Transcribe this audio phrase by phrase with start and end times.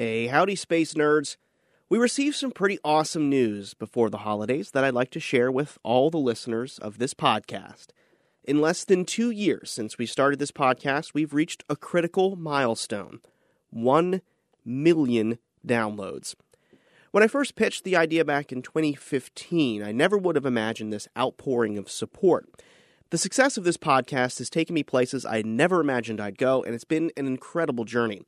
[0.00, 1.36] Hey, howdy, space nerds.
[1.90, 5.76] We received some pretty awesome news before the holidays that I'd like to share with
[5.82, 7.88] all the listeners of this podcast.
[8.42, 13.20] In less than two years since we started this podcast, we've reached a critical milestone
[13.68, 14.22] 1
[14.64, 15.36] million
[15.66, 16.34] downloads.
[17.10, 21.08] When I first pitched the idea back in 2015, I never would have imagined this
[21.14, 22.48] outpouring of support.
[23.10, 26.74] The success of this podcast has taken me places I never imagined I'd go, and
[26.74, 28.22] it's been an incredible journey.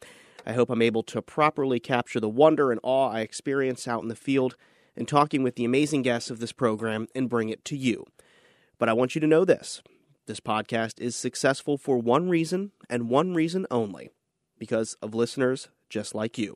[0.44, 4.08] I hope I'm able to properly capture the wonder and awe I experience out in
[4.08, 4.56] the field
[4.96, 8.04] and talking with the amazing guests of this program and bring it to you.
[8.78, 9.82] But I want you to know this
[10.26, 14.10] this podcast is successful for one reason and one reason only
[14.58, 16.54] because of listeners just like you.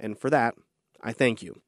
[0.00, 0.54] And for that,
[1.00, 1.60] I thank you.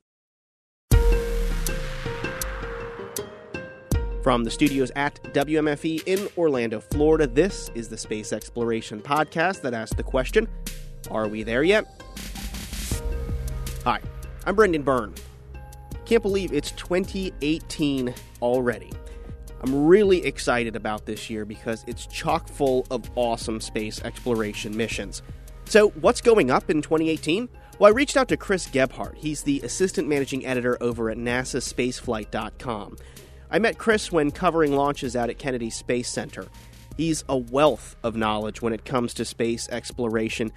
[4.23, 9.73] From the studios at WMFE in Orlando, Florida, this is the Space Exploration Podcast that
[9.73, 10.47] asks the question
[11.11, 11.87] Are we there yet?
[13.85, 14.01] Hi,
[14.47, 15.15] I'm Brendan Byrne.
[16.05, 18.91] Can't believe it's 2018 already.
[19.63, 25.23] I'm really excited about this year because it's chock full of awesome space exploration missions.
[25.67, 27.49] So, what's going up in 2018?
[27.79, 29.17] Well, I reached out to Chris Gebhardt.
[29.17, 32.97] He's the assistant managing editor over at NASASpaceflight.com.
[33.51, 36.47] I met Chris when covering launches out at Kennedy Space Center.
[36.97, 40.53] He's a wealth of knowledge when it comes to space exploration,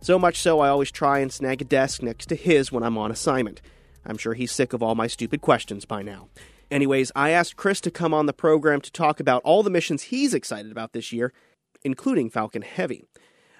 [0.00, 2.98] so much so I always try and snag a desk next to his when I'm
[2.98, 3.60] on assignment.
[4.04, 6.28] I'm sure he's sick of all my stupid questions by now.
[6.70, 10.04] Anyways, I asked Chris to come on the program to talk about all the missions
[10.04, 11.32] he's excited about this year,
[11.82, 13.04] including Falcon Heavy.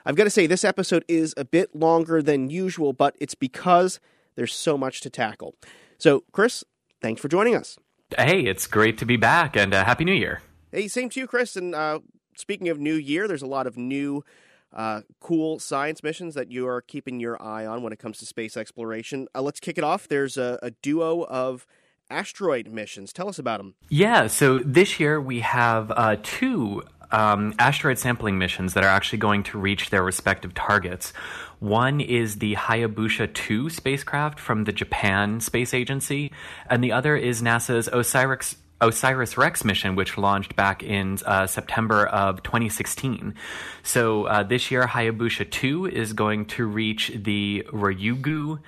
[0.05, 4.01] I've got to say, this episode is a bit longer than usual, but it's because
[4.37, 5.55] there's so much to tackle.
[5.99, 6.65] So, Chris,
[7.03, 7.79] thanks for joining us.
[8.17, 10.41] Hey, it's great to be back and uh, Happy New Year.
[10.73, 11.57] Hey, same to you, Chris.
[11.57, 12.01] And uh,
[12.37, 14.25] speaking of New Year, there's a lot of new,
[14.73, 18.27] uh, cool science missions that you are keeping your eye on when it comes to
[18.27, 19.27] space exploration.
[19.35, 20.09] Uh, let's kick it off.
[20.09, 21.67] There's a, a duo of
[22.11, 23.13] asteroid missions.
[23.13, 23.75] Tell us about them.
[23.89, 29.19] Yeah, so this year we have uh, two um, asteroid sampling missions that are actually
[29.19, 31.13] going to reach their respective targets.
[31.59, 36.31] One is the Hayabusa 2 spacecraft from the Japan Space Agency,
[36.69, 42.07] and the other is NASA's Osiris OSIRIS REx mission, which launched back in uh, September
[42.07, 43.35] of 2016.
[43.83, 48.61] So uh, this year, Hayabusa 2 is going to reach the Ryugu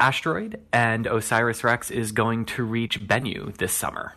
[0.00, 4.14] asteroid, and OSIRIS REx is going to reach Bennu this summer.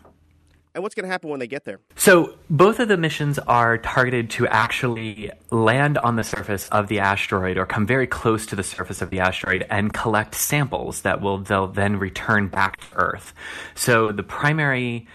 [0.74, 1.80] And what's going to happen when they get there?
[1.96, 7.00] So, both of the missions are targeted to actually land on the surface of the
[7.00, 11.20] asteroid or come very close to the surface of the asteroid and collect samples that
[11.20, 13.34] will they'll then return back to Earth.
[13.74, 15.08] So, the primary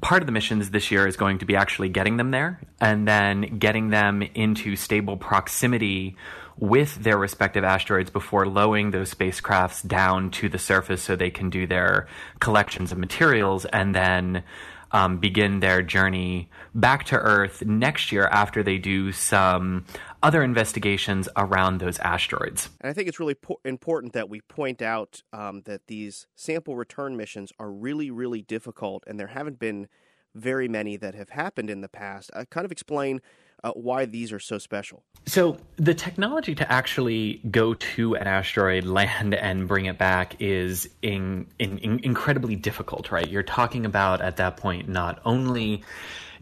[0.00, 3.06] part of the missions this year is going to be actually getting them there and
[3.06, 6.16] then getting them into stable proximity
[6.58, 11.50] with their respective asteroids before lowering those spacecrafts down to the surface so they can
[11.50, 12.08] do their
[12.40, 14.42] collections of materials and then
[14.90, 19.84] um, begin their journey back to Earth next year after they do some
[20.22, 22.68] other investigations around those asteroids.
[22.80, 26.76] And I think it's really po- important that we point out um, that these sample
[26.76, 29.88] return missions are really, really difficult, and there haven't been
[30.34, 32.30] very many that have happened in the past.
[32.34, 33.20] Uh, kind of explain
[33.64, 35.02] uh, why these are so special.
[35.26, 40.88] So, the technology to actually go to an asteroid, land, and bring it back is
[41.02, 43.28] in, in, in incredibly difficult, right?
[43.28, 45.82] You're talking about at that point not only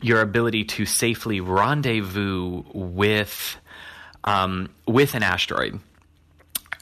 [0.02, 3.56] your ability to safely rendezvous with
[4.26, 5.80] um, with an asteroid,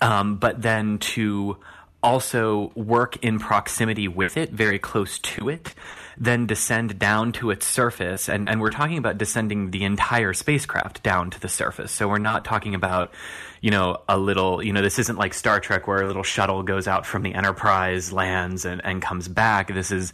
[0.01, 1.59] um, but then to
[2.03, 5.75] also work in proximity with it, very close to it,
[6.17, 8.29] then descend down to its surface.
[8.29, 11.93] And, and we're talking about descending the entire spacecraft down to the surface.
[11.93, 13.13] So we're not talking about,
[13.61, 16.63] you know, a little, you know, this isn't like Star Trek where a little shuttle
[16.63, 19.73] goes out from the Enterprise, lands, and, and comes back.
[19.73, 20.13] This is,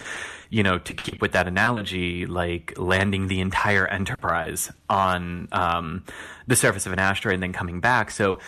[0.48, 6.04] you know, to keep with that analogy, like landing the entire Enterprise on um,
[6.46, 8.10] the surface of an asteroid and then coming back.
[8.10, 8.38] So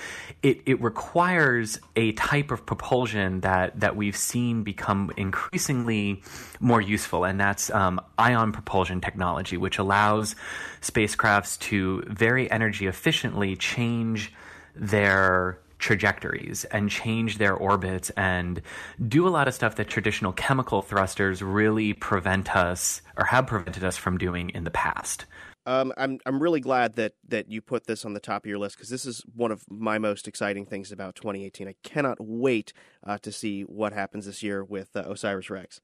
[0.43, 6.23] it, it requires a type of propulsion that, that we've seen become increasingly
[6.63, 10.37] more useful, and that's um, ion propulsion technology, which allows
[10.81, 14.33] spacecrafts to very energy efficiently change
[14.75, 18.63] their trajectories and change their orbits and
[19.09, 23.83] do a lot of stuff that traditional chemical thrusters really prevent us or have prevented
[23.83, 25.27] us from doing in the past.
[25.65, 28.59] Um, I'm I'm really glad that that you put this on the top of your
[28.59, 31.69] list because this is one of my most exciting things about 2018.
[31.69, 32.73] I cannot wait
[33.05, 35.81] uh, to see what happens this year with uh, OSIRIS REx.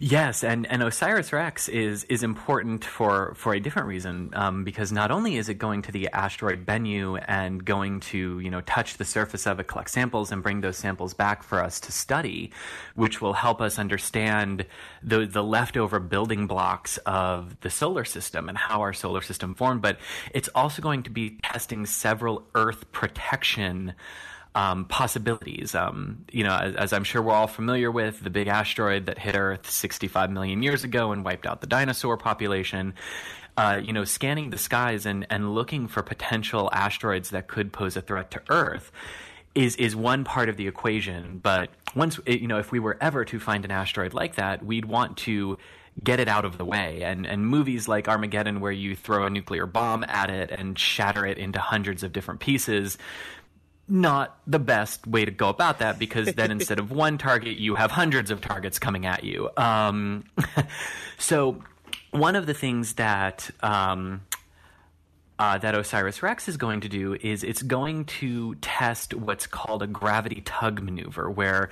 [0.00, 4.90] Yes, and, and Osiris Rex is is important for, for a different reason um, because
[4.90, 8.96] not only is it going to the asteroid Bennu and going to you know touch
[8.96, 12.50] the surface of it, collect samples, and bring those samples back for us to study,
[12.94, 14.66] which will help us understand
[15.02, 19.82] the the leftover building blocks of the solar system and how our solar system formed.
[19.82, 19.98] But
[20.32, 23.94] it's also going to be testing several Earth protection
[24.54, 25.74] um, possibilities.
[25.74, 29.18] Um, you know, as, as, I'm sure we're all familiar with, the big asteroid that
[29.18, 32.94] hit Earth 65 million years ago and wiped out the dinosaur population.
[33.56, 37.96] Uh, you know, scanning the skies and, and looking for potential asteroids that could pose
[37.96, 38.90] a threat to Earth
[39.54, 41.38] is is one part of the equation.
[41.42, 44.86] But once you know, if we were ever to find an asteroid like that, we'd
[44.86, 45.58] want to
[46.02, 47.02] get it out of the way.
[47.02, 51.26] And and movies like Armageddon, where you throw a nuclear bomb at it and shatter
[51.26, 52.96] it into hundreds of different pieces,
[53.88, 57.74] not the best way to go about that because then instead of one target, you
[57.74, 59.50] have hundreds of targets coming at you.
[59.56, 60.24] Um,
[61.18, 61.62] so,
[62.10, 64.22] one of the things that um,
[65.38, 69.82] uh, that OSIRIS REx is going to do is it's going to test what's called
[69.82, 71.70] a gravity tug maneuver, where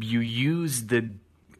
[0.00, 1.08] you use the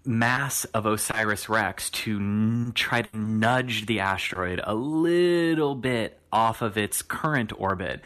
[0.04, 6.62] mass of OSIRIS REx to n- try to nudge the asteroid a little bit off
[6.62, 8.00] of its current orbit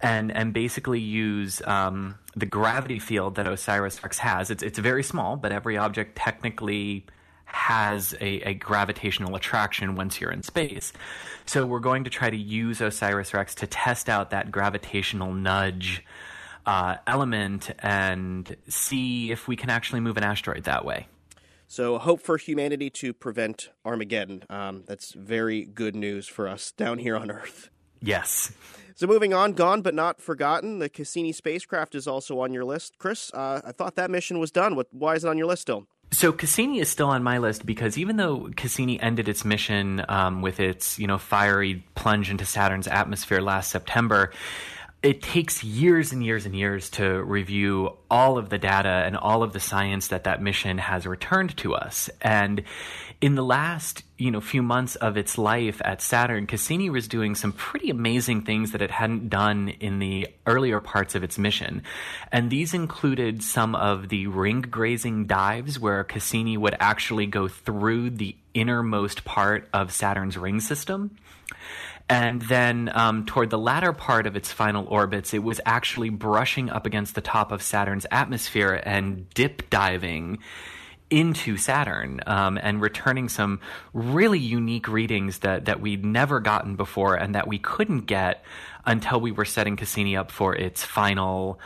[0.00, 4.50] and and basically use um, the gravity field that OSIRIS REx has.
[4.50, 7.06] It's it's very small, but every object technically
[7.44, 10.90] has a, a, gravitational attraction once you're in space.
[11.44, 16.02] So we're going to try to use OSIRIS REx to test out that gravitational nudge
[16.64, 21.06] uh, element and see if we can actually move an asteroid that way.
[21.72, 24.44] So, hope for humanity to prevent Armageddon.
[24.50, 27.70] Um, that's very good news for us down here on Earth.
[28.02, 28.52] Yes.
[28.94, 30.80] So moving on, gone but not forgotten.
[30.80, 33.32] The Cassini spacecraft is also on your list, Chris.
[33.32, 34.76] Uh, I thought that mission was done.
[34.76, 35.86] What, why is it on your list still?
[36.10, 40.42] So Cassini is still on my list because even though Cassini ended its mission um,
[40.42, 44.30] with its you know fiery plunge into Saturn's atmosphere last September,
[45.02, 49.42] it takes years and years and years to review all of the data and all
[49.42, 52.08] of the science that that mission has returned to us.
[52.20, 52.62] And
[53.20, 57.34] in the last, you know, few months of its life at Saturn, Cassini was doing
[57.34, 61.82] some pretty amazing things that it hadn't done in the earlier parts of its mission.
[62.30, 68.10] And these included some of the ring grazing dives where Cassini would actually go through
[68.10, 71.16] the innermost part of Saturn's ring system
[72.08, 76.70] and then um, toward the latter part of its final orbits, it was actually brushing
[76.70, 80.38] up against the top of Saturn's atmosphere and dip diving
[81.10, 83.60] into Saturn um, and returning some
[83.92, 88.44] really unique readings that, that we'd never gotten before and that we couldn't get
[88.86, 91.60] until we were setting Cassini up for its final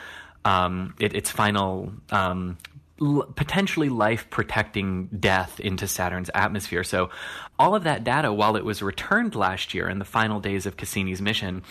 [0.45, 2.57] um, it, its final um,
[3.01, 6.85] l- potentially life protecting death into Saturn's atmosphere.
[6.85, 7.11] So,
[7.59, 10.77] all of that data, while it was returned last year in the final days of
[10.77, 11.63] Cassini's mission,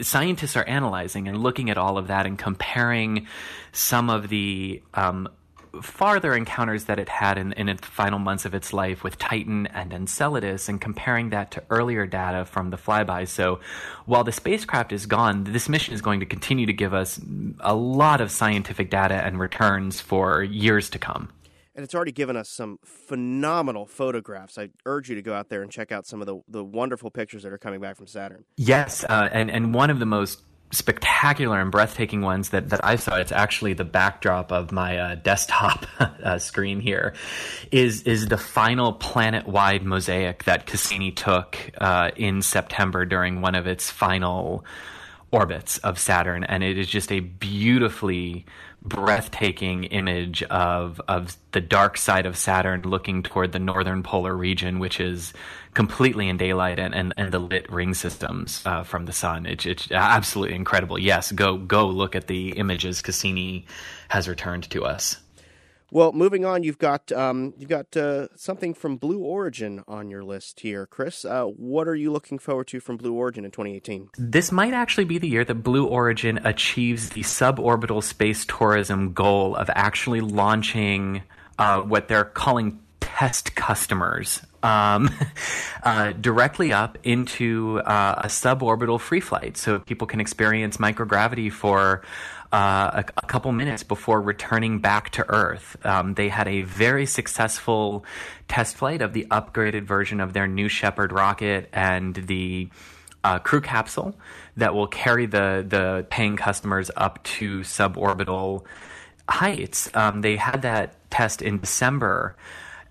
[0.00, 3.26] scientists are analyzing and looking at all of that and comparing
[3.72, 5.28] some of the um,
[5.82, 9.66] farther encounters that it had in, in its final months of its life with Titan
[9.68, 13.28] and Enceladus and comparing that to earlier data from the flybys.
[13.28, 13.60] So
[14.04, 17.20] while the spacecraft is gone, this mission is going to continue to give us
[17.60, 21.30] a lot of scientific data and returns for years to come.
[21.74, 24.56] And it's already given us some phenomenal photographs.
[24.56, 27.10] I urge you to go out there and check out some of the, the wonderful
[27.10, 28.44] pictures that are coming back from Saturn.
[28.56, 30.40] Yes, uh, and, and one of the most
[30.72, 33.16] spectacular and breathtaking ones that, that I saw.
[33.16, 37.14] It's actually the backdrop of my uh, desktop uh, screen here.
[37.70, 43.54] Is is the final planet wide mosaic that Cassini took uh, in September during one
[43.54, 44.64] of its final
[45.30, 48.46] orbits of Saturn, and it is just a beautifully
[48.88, 54.78] breathtaking image of of the dark side of Saturn looking toward the northern polar region,
[54.78, 55.32] which is
[55.74, 59.44] completely in daylight and, and, and the lit ring systems uh, from the sun.
[59.44, 60.98] It's, it's absolutely incredible.
[60.98, 63.66] Yes, go go look at the images Cassini
[64.08, 65.16] has returned to us.
[65.92, 70.24] Well, moving on, you've got um, you've got uh, something from Blue Origin on your
[70.24, 71.24] list here, Chris.
[71.24, 74.10] Uh, what are you looking forward to from Blue Origin in 2018?
[74.18, 79.54] This might actually be the year that Blue Origin achieves the suborbital space tourism goal
[79.54, 81.22] of actually launching
[81.58, 85.08] uh, what they're calling test customers um,
[85.84, 92.02] uh, directly up into uh, a suborbital free flight so people can experience microgravity for
[92.52, 95.76] uh, a, a, couple minutes before returning back to Earth.
[95.84, 98.04] Um, they had a very successful
[98.48, 102.68] test flight of the upgraded version of their New Shepard rocket and the
[103.24, 104.14] uh, crew capsule
[104.56, 108.64] that will carry the, the paying customers up to suborbital
[109.28, 109.90] heights.
[109.94, 112.36] Um, they had that test in December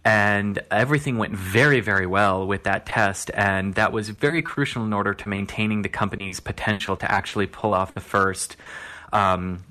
[0.05, 3.31] and everything went very, very well with that test.
[3.33, 7.74] And that was very crucial in order to maintaining the company's potential to actually pull
[7.74, 8.55] off the first
[9.15, 9.63] um,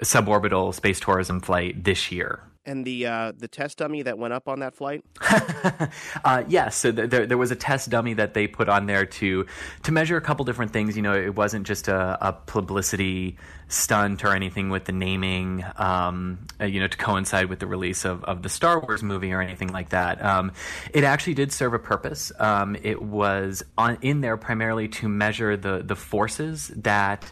[0.00, 4.48] suborbital space tourism flight this year and the uh, the test dummy that went up
[4.48, 5.04] on that flight?
[6.24, 9.06] uh, yes, so th- there there was a test dummy that they put on there
[9.06, 9.46] to
[9.84, 10.96] to measure a couple different things.
[10.96, 16.46] You know, it wasn't just a, a publicity stunt or anything with the naming, um,
[16.60, 19.40] uh, you know, to coincide with the release of, of the Star Wars movie or
[19.40, 20.22] anything like that.
[20.24, 20.52] Um,
[20.92, 22.32] it actually did serve a purpose.
[22.38, 27.30] Um, it was on in there primarily to measure the the forces that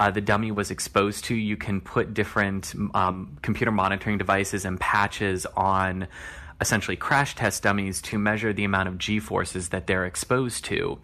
[0.00, 4.80] uh, the dummy was exposed to, you can put different um, computer monitoring devices and
[4.80, 6.08] patches on
[6.58, 10.98] essentially crash test dummies to measure the amount of g forces that they're exposed to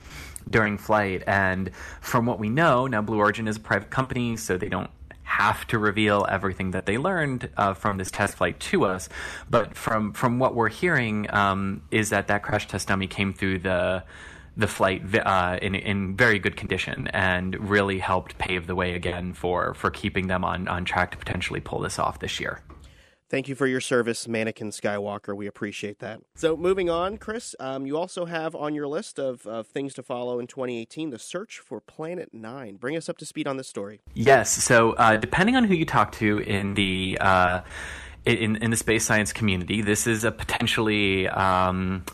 [0.49, 1.23] during flight.
[1.27, 4.91] And from what we know, now Blue Origin is a private company, so they don't
[5.25, 9.11] have to reveal everything that they learned uh, from this test flight to us.
[9.51, 13.59] But from from what we're hearing, um, is that that crash test dummy came through
[13.59, 14.05] the
[14.57, 19.33] the flight uh, in, in very good condition and really helped pave the way again
[19.33, 22.61] for, for keeping them on, on track to potentially pull this off this year.
[23.29, 25.37] Thank you for your service, Mannequin Skywalker.
[25.37, 26.21] We appreciate that.
[26.37, 30.03] So, moving on, Chris, um, you also have on your list of, of things to
[30.05, 32.77] follow in 2018 the search for Planet Nine.
[32.77, 34.01] Bring us up to speed on this story.
[34.15, 34.53] Yes.
[34.63, 37.63] So, uh, depending on who you talk to in the uh,
[38.25, 42.05] in in the space science community, this is a potentially um,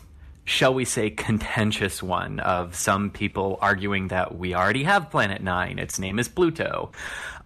[0.45, 5.79] shall we say, contentious one of some people arguing that we already have Planet Nine,
[5.79, 6.91] its name is Pluto,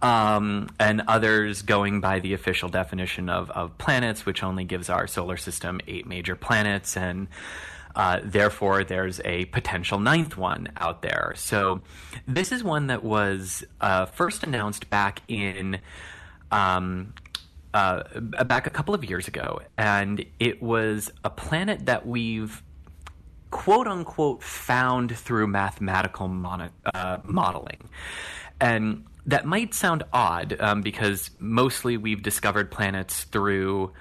[0.02, 5.06] um, and others going by the official definition of, of planets, which only gives our
[5.06, 7.28] solar system eight major planets, and
[7.94, 11.34] uh, therefore there's a potential ninth one out there.
[11.36, 11.82] So
[12.26, 15.78] this is one that was uh, first announced back in.
[16.50, 17.14] Um,
[17.74, 22.62] uh, back a couple of years ago, and it was a planet that we've
[23.50, 27.88] quote unquote found through mathematical mon- uh, modeling.
[28.60, 33.92] And that might sound odd um, because mostly we've discovered planets through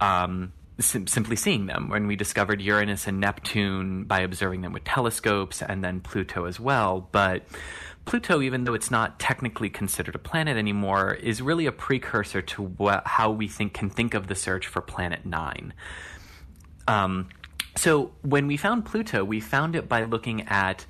[0.00, 1.88] um, sim- simply seeing them.
[1.88, 6.58] When we discovered Uranus and Neptune by observing them with telescopes, and then Pluto as
[6.58, 7.08] well.
[7.12, 7.44] But
[8.04, 12.62] Pluto, even though it's not technically considered a planet anymore, is really a precursor to
[12.62, 15.72] what, how we think can think of the search for Planet Nine.
[16.86, 17.28] Um,
[17.76, 20.86] so when we found Pluto, we found it by looking at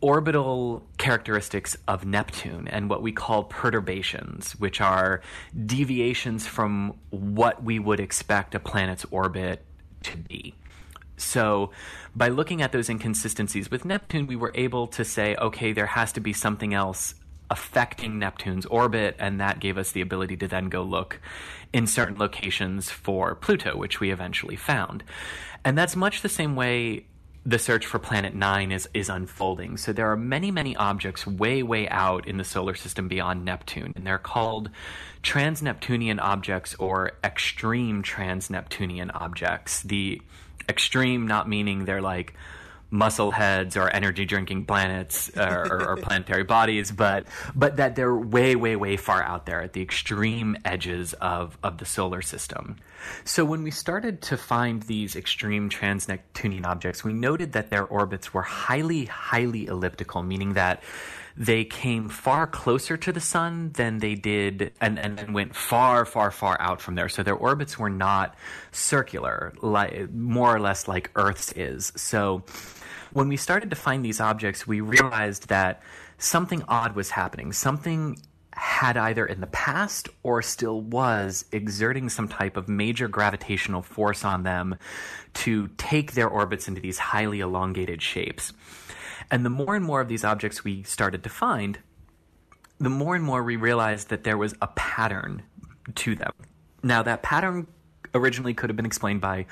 [0.00, 5.20] orbital characteristics of Neptune and what we call perturbations, which are
[5.66, 9.64] deviations from what we would expect a planet's orbit
[10.04, 10.54] to be.
[11.16, 11.72] So,
[12.14, 16.12] by looking at those inconsistencies with Neptune, we were able to say, okay, there has
[16.12, 17.14] to be something else
[17.50, 21.20] affecting Neptune's orbit, and that gave us the ability to then go look
[21.72, 25.04] in certain locations for Pluto, which we eventually found.
[25.64, 27.06] And that's much the same way
[27.44, 29.78] the search for Planet Nine is, is unfolding.
[29.78, 33.92] So there are many, many objects way, way out in the solar system beyond Neptune,
[33.96, 34.68] and they're called
[35.22, 39.82] trans Neptunian objects or extreme trans Neptunian objects.
[39.82, 40.20] The
[40.68, 42.34] extreme not meaning they're like
[42.90, 47.96] muscle heads or energy drinking planets uh, or, or, or, planetary bodies, but but that
[47.96, 52.22] they're way, way, way far out there at the extreme edges of, of the solar
[52.22, 52.76] system.
[53.24, 58.34] So when we started to find these extreme trans-Neptunian objects, we noted that their orbits
[58.34, 60.82] were highly, highly elliptical, meaning that
[61.38, 66.04] they came far closer to the sun than they did and, and then went far,
[66.04, 67.08] far, far out from there.
[67.08, 68.34] So their orbits were not
[68.72, 71.92] circular, like more or less like Earth's is.
[71.94, 72.42] So
[73.18, 75.82] when we started to find these objects, we realized that
[76.18, 77.52] something odd was happening.
[77.52, 78.16] Something
[78.52, 84.24] had either in the past or still was exerting some type of major gravitational force
[84.24, 84.76] on them
[85.34, 88.52] to take their orbits into these highly elongated shapes.
[89.32, 91.80] And the more and more of these objects we started to find,
[92.78, 95.42] the more and more we realized that there was a pattern
[95.96, 96.32] to them.
[96.84, 97.66] Now, that pattern
[98.14, 99.46] originally could have been explained by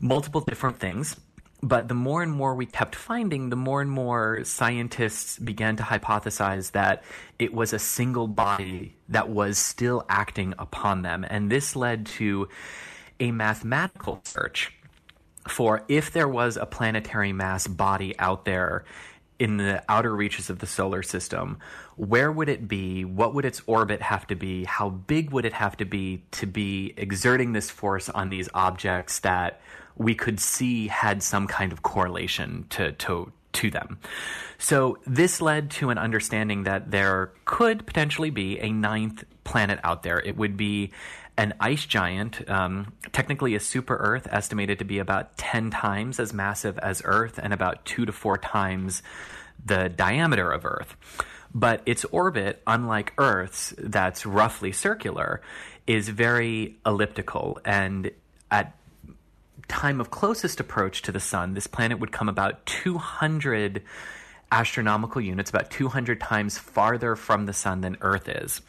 [0.00, 1.16] multiple different things,
[1.64, 5.82] but the more and more we kept finding, the more and more scientists began to
[5.82, 7.02] hypothesize that
[7.38, 11.24] it was a single body that was still acting upon them.
[11.28, 12.48] And this led to
[13.18, 14.72] a mathematical search
[15.48, 18.84] for if there was a planetary mass body out there
[19.38, 21.58] in the outer reaches of the solar system,
[21.96, 23.04] where would it be?
[23.04, 24.64] What would its orbit have to be?
[24.64, 29.20] How big would it have to be to be exerting this force on these objects
[29.20, 29.60] that
[29.96, 33.98] we could see had some kind of correlation to, to, to them.
[34.58, 40.02] So this led to an understanding that there could potentially be a ninth planet out
[40.02, 40.20] there.
[40.20, 40.90] It would be
[41.36, 46.32] an ice giant, um, technically a super Earth, estimated to be about 10 times as
[46.32, 49.02] massive as Earth and about two to four times
[49.64, 50.96] the diameter of Earth.
[51.52, 55.40] But its orbit, unlike Earth's, that's roughly circular,
[55.86, 57.60] is very elliptical.
[57.64, 58.10] And
[58.50, 58.76] at
[59.68, 63.82] time of closest approach to the sun, this planet would come about 200
[64.52, 68.60] astronomical units, about 200 times farther from the sun than Earth is.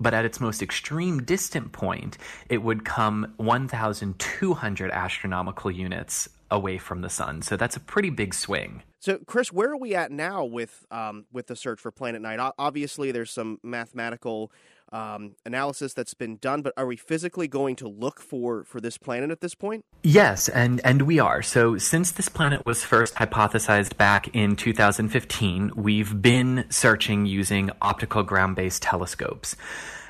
[0.00, 2.18] But at its most extreme distant point,
[2.48, 7.42] it would come 1,200 astronomical units away from the sun.
[7.42, 8.82] So that's a pretty big swing.
[8.98, 12.40] So, Chris, where are we at now with um, with the search for Planet Nine?
[12.58, 14.50] Obviously, there's some mathematical
[14.94, 18.96] um, analysis that's been done, but are we physically going to look for for this
[18.96, 19.84] planet at this point?
[20.02, 21.42] Yes, and and we are.
[21.42, 28.22] So since this planet was first hypothesized back in 2015, we've been searching using optical
[28.22, 29.56] ground-based telescopes.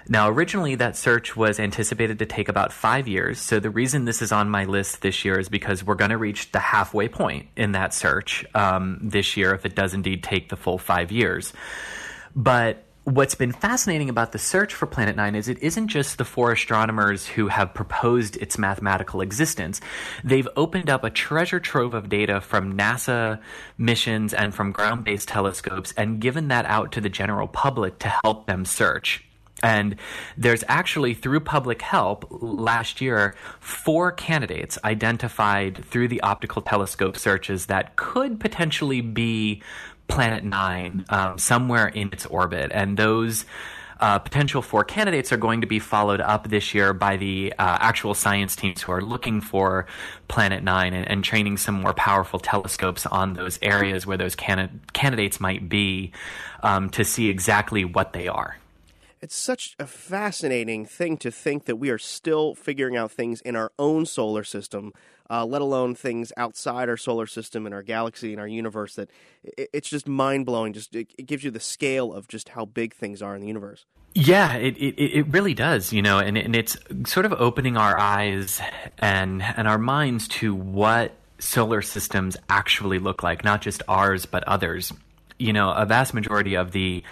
[0.07, 3.41] Now, originally, that search was anticipated to take about five years.
[3.41, 6.19] So, the reason this is on my list this year is because we're going to
[6.19, 10.51] reach the halfway point in that search um, this year if it does indeed take
[10.51, 11.55] the full five years.
[12.37, 16.25] But what's been fascinating about the search for Planet Nine is it isn't just the
[16.25, 19.81] four astronomers who have proposed its mathematical existence.
[20.23, 23.41] They've opened up a treasure trove of data from NASA
[23.77, 28.09] missions and from ground based telescopes and given that out to the general public to
[28.25, 29.23] help them search.
[29.63, 29.97] And
[30.37, 37.67] there's actually, through public help, last year, four candidates identified through the optical telescope searches
[37.67, 39.63] that could potentially be
[40.09, 42.71] Planet Nine um, somewhere in its orbit.
[42.73, 43.45] And those
[44.01, 47.79] uh, potential four candidates are going to be followed up this year by the uh,
[47.81, 49.87] actual science teams who are looking for
[50.29, 54.81] Planet Nine and, and, training some more powerful telescopes on those areas where those can-
[54.93, 56.13] candidates might be
[56.63, 58.57] um, to see exactly what they are
[59.25, 63.57] it's such a fascinating thing to think that we are still figuring out things in
[63.57, 64.93] our own solar system,
[65.31, 68.97] uh, let alone things outside our solar system and our galaxy and our universe.
[68.97, 69.09] That
[69.43, 70.75] it, it's just mind blowing.
[70.75, 73.47] Just it, it, gives you the scale of just how big things are in the
[73.47, 73.87] universe.
[74.15, 75.91] Yeah, it it, it really does.
[75.91, 76.77] You know, and and it's
[77.07, 78.61] sort of opening our eyes
[78.99, 84.45] and and our minds to what solar systems actually look like, not just ours but
[84.45, 84.93] others.
[85.39, 87.03] You know, a vast majority of the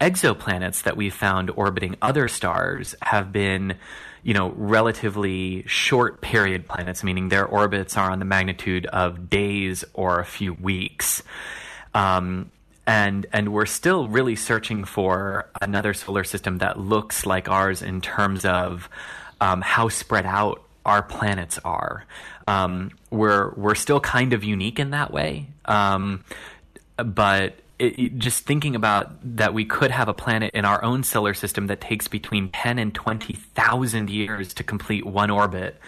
[0.00, 3.76] exoplanets that we've found orbiting other stars have been
[4.22, 9.84] you know relatively short period planets meaning their orbits are on the magnitude of days
[9.94, 11.22] or a few weeks
[11.94, 12.50] um,
[12.88, 18.00] and and we're still really searching for another solar system that looks like ours in
[18.00, 18.88] terms of
[19.40, 22.06] um, how spread out our planets are.
[22.46, 26.24] Um, we're we're still kind of unique in that way, um,
[26.96, 31.34] but it, just thinking about that we could have a planet in our own solar
[31.34, 35.80] system that takes between 10 and 20,000 years to complete one orbit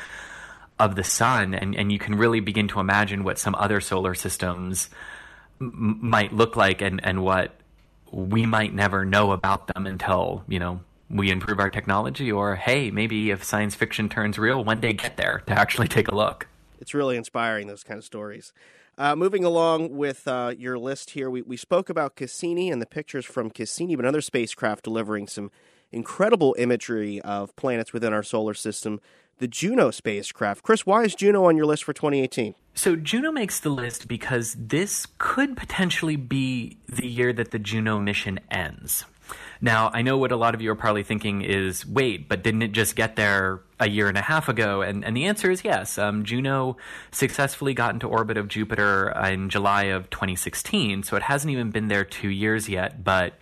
[0.79, 4.15] of the sun and, and you can really begin to imagine what some other solar
[4.15, 4.89] systems
[5.61, 7.53] m- might look like and, and what
[8.11, 12.91] we might never know about them until you know we improve our technology or hey
[12.91, 16.47] maybe if science fiction turns real one day get there to actually take a look.
[16.81, 18.53] It's really inspiring those kind of stories
[19.01, 22.87] uh, moving along with uh, your list here, we, we spoke about Cassini and the
[22.87, 25.51] pictures from Cassini, but another spacecraft delivering some
[25.91, 29.01] incredible imagery of planets within our solar system,
[29.39, 30.63] the Juno spacecraft.
[30.63, 32.55] Chris, why is Juno on your list for 2018?
[32.75, 37.99] So, Juno makes the list because this could potentially be the year that the Juno
[37.99, 39.07] mission ends.
[39.63, 42.63] Now, I know what a lot of you are probably thinking is wait, but didn't
[42.63, 44.83] it just get there a year and a half ago?
[44.83, 45.99] And, and the answer is yes.
[45.99, 46.77] Um, Juno
[47.11, 51.89] successfully got into orbit of Jupiter in July of 2016, so it hasn't even been
[51.89, 53.03] there two years yet.
[53.03, 53.35] But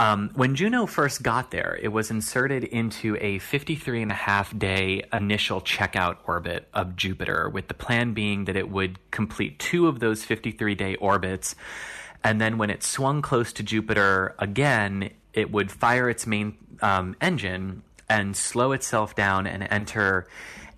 [0.00, 4.56] um, when Juno first got there, it was inserted into a 53 and a half
[4.58, 9.88] day initial checkout orbit of Jupiter, with the plan being that it would complete two
[9.88, 11.54] of those 53 day orbits.
[12.24, 17.14] And then when it swung close to Jupiter again, it would fire its main um,
[17.20, 20.26] engine and slow itself down and enter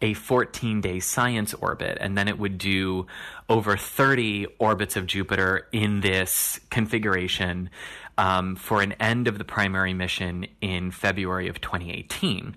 [0.00, 1.98] a 14 day science orbit.
[2.00, 3.06] And then it would do
[3.48, 7.70] over 30 orbits of Jupiter in this configuration
[8.18, 12.54] um, for an end of the primary mission in February of 2018.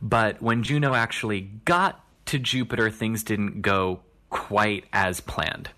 [0.00, 5.70] But when Juno actually got to Jupiter, things didn't go quite as planned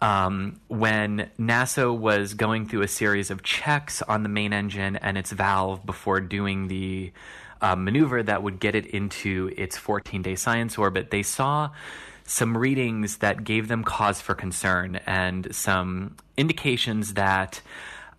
[0.00, 5.18] um, when NASA was going through a series of checks on the main engine and
[5.18, 7.12] its valve before doing the
[7.62, 11.70] uh, maneuver that would get it into its 14 day science orbit, they saw
[12.24, 17.60] some readings that gave them cause for concern and some indications that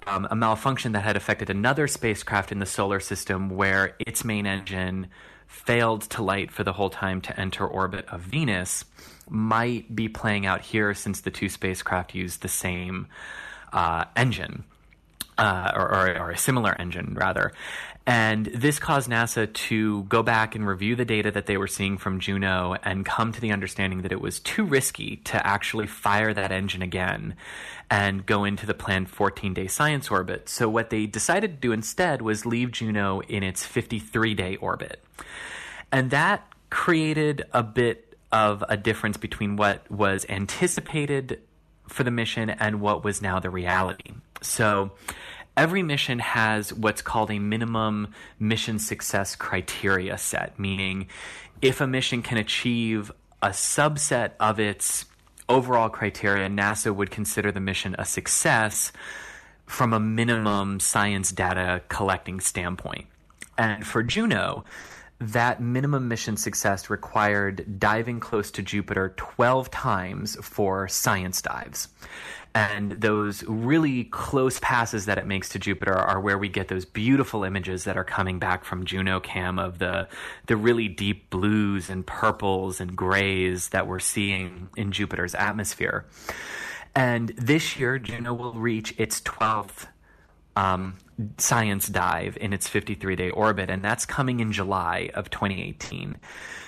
[0.07, 4.45] um, a malfunction that had affected another spacecraft in the solar system where its main
[4.45, 5.07] engine
[5.47, 8.85] failed to light for the whole time to enter orbit of Venus
[9.29, 13.07] might be playing out here since the two spacecraft used the same
[13.71, 14.63] uh, engine.
[15.37, 17.51] Uh, or, or, or, a similar engine, rather.
[18.05, 21.97] And this caused NASA to go back and review the data that they were seeing
[21.97, 26.33] from Juno and come to the understanding that it was too risky to actually fire
[26.33, 27.35] that engine again
[27.89, 30.49] and go into the planned 14 day science orbit.
[30.49, 35.03] So, what they decided to do instead was leave Juno in its 53 day orbit.
[35.91, 41.41] And that created a bit of a difference between what was anticipated
[41.87, 44.13] for the mission and what was now the reality.
[44.41, 44.91] So,
[45.55, 51.07] every mission has what's called a minimum mission success criteria set, meaning
[51.61, 55.05] if a mission can achieve a subset of its
[55.49, 58.91] overall criteria, NASA would consider the mission a success
[59.65, 63.05] from a minimum science data collecting standpoint.
[63.57, 64.63] And for Juno,
[65.19, 71.89] that minimum mission success required diving close to Jupiter 12 times for science dives.
[72.53, 76.83] And those really close passes that it makes to Jupiter are where we get those
[76.83, 80.09] beautiful images that are coming back from JunoCam of the
[80.47, 86.05] the really deep blues and purples and grays that we're seeing in Jupiter's atmosphere.
[86.93, 89.87] And this year, Juno will reach its 12th
[90.57, 90.97] um,
[91.37, 96.17] science dive in its 53 day orbit, and that's coming in July of 2018.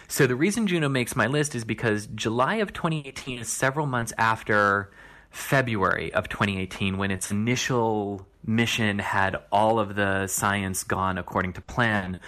[0.07, 4.13] So the reason Juno makes my list is because July of 2018 is several months
[4.17, 4.91] after
[5.33, 11.61] February of 2018 when its initial mission had all of the science gone according to
[11.61, 12.19] plan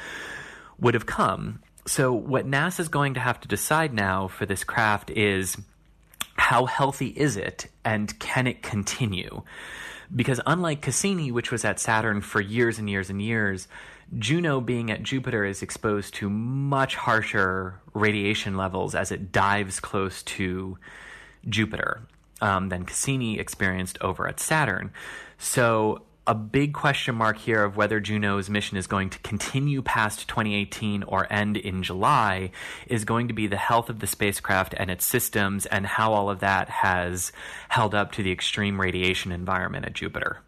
[0.79, 1.61] would have come.
[1.85, 5.55] So, what NASA is going to have to decide now for this craft is
[6.35, 9.43] how healthy is it and can it continue?
[10.13, 13.67] Because unlike Cassini, which was at Saturn for years and years and years,
[14.17, 20.23] Juno being at Jupiter is exposed to much harsher radiation levels as it dives close
[20.23, 20.79] to
[21.47, 22.01] Jupiter
[22.41, 24.91] um, than Cassini experienced over at Saturn.
[25.37, 30.27] So, a big question mark here of whether Juno's mission is going to continue past
[30.27, 32.49] 2018 or end in July
[32.87, 36.31] is going to be the health of the spacecraft and its systems and how all
[36.31, 37.31] of that has
[37.69, 40.39] held up to the extreme radiation environment at Jupiter.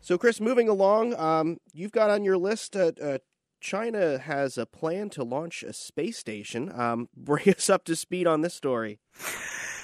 [0.00, 3.18] So, Chris, moving along, um, you've got on your list uh, uh,
[3.60, 6.70] China has a plan to launch a space station.
[6.72, 8.98] Um, bring us up to speed on this story.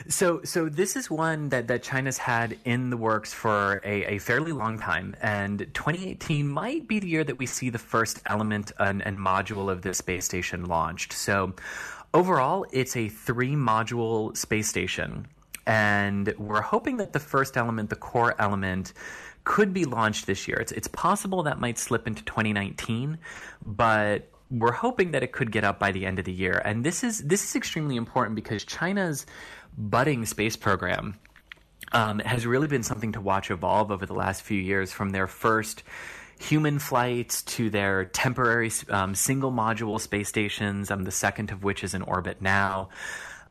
[0.09, 4.19] So, so this is one that, that China's had in the works for a, a
[4.19, 8.73] fairly long time, and 2018 might be the year that we see the first element
[8.79, 11.13] and, and module of this space station launched.
[11.13, 11.55] So,
[12.13, 15.27] overall, it's a three module space station,
[15.67, 18.93] and we're hoping that the first element, the core element,
[19.45, 20.59] could be launched this year.
[20.59, 23.19] It's it's possible that might slip into 2019,
[23.65, 26.61] but we're hoping that it could get up by the end of the year.
[26.65, 29.27] And this is this is extremely important because China's
[29.77, 31.19] budding space program
[31.93, 35.27] um, has really been something to watch evolve over the last few years from their
[35.27, 35.83] first
[36.39, 41.85] human flights to their temporary um, single module space stations, um, the second of which
[41.85, 42.89] is in orbit now.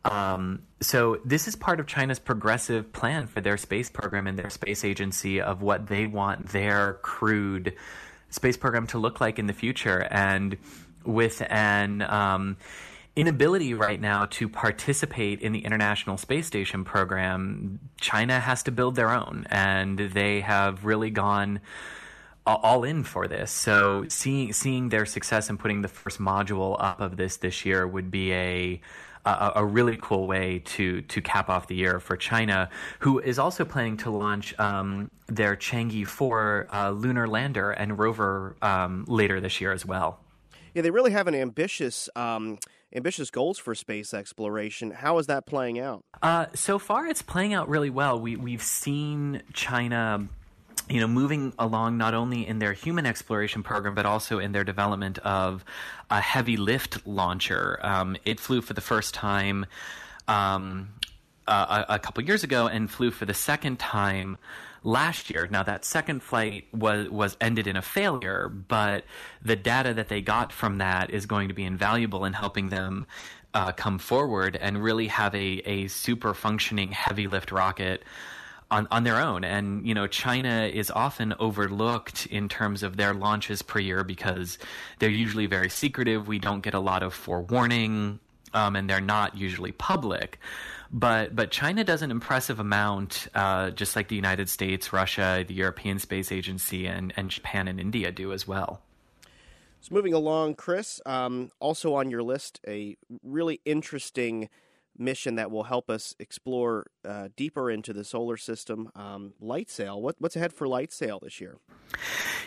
[0.06, 4.50] Um, so this is part of China's progressive plan for their space program and their
[4.50, 7.74] space agency of what they want their crewed
[8.30, 10.06] space program to look like in the future.
[10.12, 10.58] And
[11.06, 12.58] with an um,
[13.16, 18.96] inability right now to participate in the International Space Station program, China has to build
[18.96, 21.60] their own, and they have really gone
[22.46, 23.52] all in for this.
[23.52, 27.88] So seeing seeing their success in putting the first module up of this this year
[27.88, 28.82] would be a
[29.26, 33.40] a, a, really cool way to to cap off the year for China, who is
[33.40, 39.40] also planning to launch um, their Chang'e 4 uh, lunar lander and rover um, later
[39.40, 40.20] this year as well.
[40.74, 42.10] Yeah, they really have an ambitious.
[42.18, 42.58] Um
[42.96, 44.92] ambitious goals for space exploration.
[44.92, 46.04] How is that playing out?
[46.22, 48.20] Uh, so far, it's playing out really well.
[48.20, 50.28] We we've seen China
[50.90, 54.64] you know, moving along not only in their human exploration program, but also in their
[54.64, 55.64] development of
[56.10, 57.80] a heavy lift launcher.
[57.82, 59.66] Um, it flew for the first time
[60.28, 60.90] um,
[61.48, 64.38] a, a, couple years ago and flew for the second time
[64.84, 65.48] last year.
[65.50, 69.06] Now that second flight was was ended in a failure, but
[69.42, 73.06] the data that they got from that is going to be invaluable in helping them
[73.54, 78.04] uh, come forward and really have a a super functioning heavy lift rocket.
[78.72, 79.44] On, on their own.
[79.44, 84.58] And, you know, China is often overlooked in terms of their launches per year because
[84.98, 86.28] they're usually very secretive.
[86.28, 88.20] We don't get a lot of forewarning
[88.54, 90.40] um, and they're not usually public.
[90.94, 95.56] But but China does an impressive amount, uh, just like the United States, Russia, the
[95.56, 98.82] European Space Agency, and and Japan and India do as well.
[99.82, 104.50] So moving along, Chris, um, also on your list, a really interesting
[104.98, 108.90] mission that will help us explore uh, deeper into the solar system.
[108.96, 110.00] Um, LightSail.
[110.00, 111.58] What, what's ahead for LightSail this year?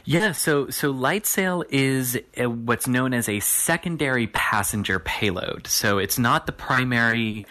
[0.04, 5.66] Yeah, so so LightSail is a, what's known as a secondary passenger payload.
[5.66, 7.44] So it's not the primary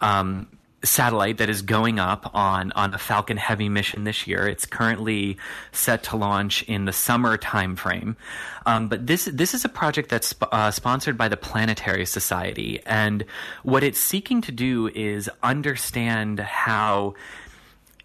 [0.00, 0.48] um,
[0.84, 4.46] satellite that is going up on on a Falcon Heavy mission this year.
[4.48, 5.36] It's currently
[5.72, 8.16] set to launch in the summer timeframe.
[8.64, 13.24] Um, but this this is a project that's uh, sponsored by the Planetary Society, and
[13.62, 17.14] what it's seeking to do is understand how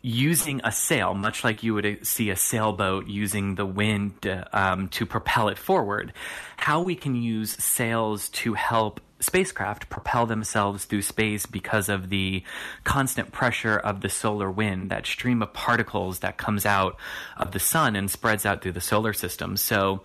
[0.04, 4.14] using a sail, much like you would see a sailboat using the wind
[4.52, 6.12] um, to propel it forward,
[6.58, 12.44] how we can use sails to help spacecraft propel themselves through space because of the
[12.84, 16.98] constant pressure of the solar wind, that stream of particles that comes out
[17.38, 19.56] of the sun and spreads out through the solar system.
[19.56, 20.02] So,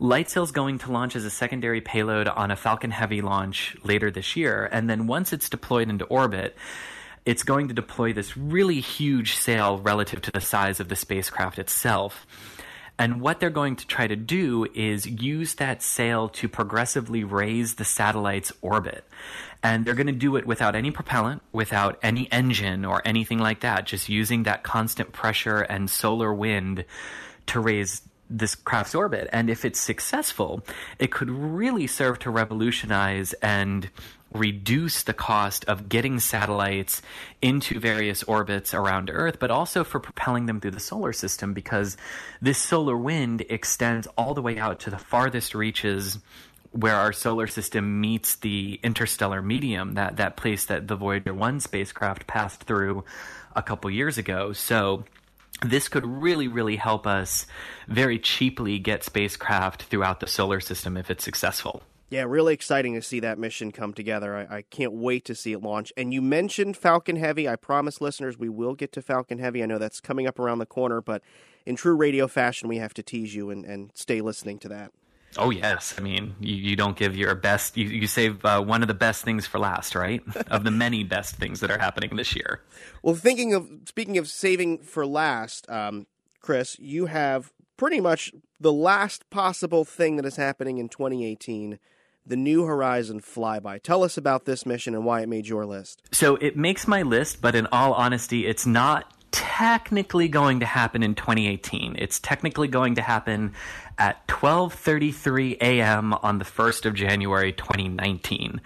[0.00, 4.10] LightSail is going to launch as a secondary payload on a Falcon Heavy launch later
[4.10, 4.68] this year.
[4.70, 6.54] And then once it's deployed into orbit,
[7.24, 11.58] it's going to deploy this really huge sail relative to the size of the spacecraft
[11.58, 12.26] itself
[12.98, 17.74] and what they're going to try to do is use that sail to progressively raise
[17.74, 19.04] the satellite's orbit.
[19.62, 23.60] And they're going to do it without any propellant, without any engine or anything like
[23.60, 26.84] that, just using that constant pressure and solar wind
[27.46, 29.28] to raise this craft's orbit.
[29.32, 30.64] And if it's successful,
[30.98, 33.90] it could really serve to revolutionize and
[34.36, 37.02] reduce the cost of getting satellites
[37.42, 41.96] into various orbits around Earth, but also for propelling them through the solar system because
[42.40, 46.18] this solar wind extends all the way out to the farthest reaches
[46.72, 51.60] where our solar system meets the interstellar medium, that, that place that the Voyager 1
[51.60, 53.04] spacecraft passed through
[53.54, 54.52] a couple years ago.
[54.52, 55.04] So
[55.62, 57.46] this could really, really help us
[57.88, 61.82] very cheaply get spacecraft throughout the solar system if it's successful.
[62.08, 64.36] Yeah, really exciting to see that mission come together.
[64.36, 65.92] I, I, can't wait to see it launch.
[65.96, 67.48] And you mentioned Falcon Heavy.
[67.48, 69.60] I promise listeners we will get to Falcon Heavy.
[69.60, 71.22] I know that's coming up around the corner, but
[71.64, 74.92] in true radio fashion, we have to tease you and, and stay listening to that.
[75.38, 77.76] Oh yes, I mean you, you don't give your best.
[77.76, 80.22] You, you save uh, one of the best things for last, right?
[80.50, 82.62] of the many best things that are happening this year.
[83.02, 86.06] Well, thinking of speaking of saving for last, um,
[86.40, 91.78] Chris, you have pretty much the last possible thing that is happening in 2018
[92.26, 93.82] the New Horizon flyby.
[93.82, 96.02] Tell us about this mission and why it made your list.
[96.12, 101.02] So it makes my list, but in all honesty, it's not technically going to happen
[101.02, 101.96] in 2018.
[101.98, 103.52] It's technically going to happen
[103.98, 106.14] at 12:33 a.m.
[106.14, 108.60] on the 1st of January 2019.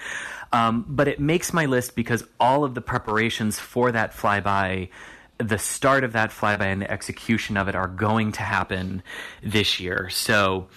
[0.52, 4.88] Um, but it makes my list because all of the preparations for that flyby
[5.38, 9.02] the start of that flyby and the execution of it are going to happen
[9.42, 10.10] this year.
[10.10, 10.68] So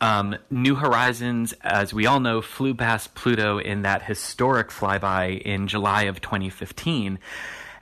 [0.00, 5.68] um, New Horizons, as we all know, flew past Pluto in that historic flyby in
[5.68, 7.18] July of 2015.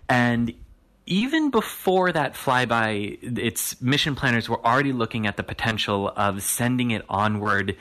[0.09, 0.55] And
[1.07, 6.93] even before that flyby, its mission planners were already looking at the potential of sending
[6.93, 7.77] it onward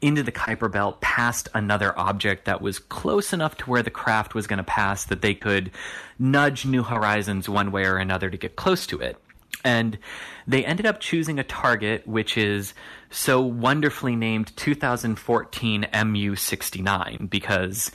[0.00, 4.34] into the Kuiper Belt past another object that was close enough to where the craft
[4.34, 5.70] was going to pass that they could
[6.18, 9.16] nudge New Horizons one way or another to get close to it.
[9.64, 9.98] And
[10.46, 12.74] they ended up choosing a target which is
[13.10, 17.90] so wonderfully named 2014 MU69 because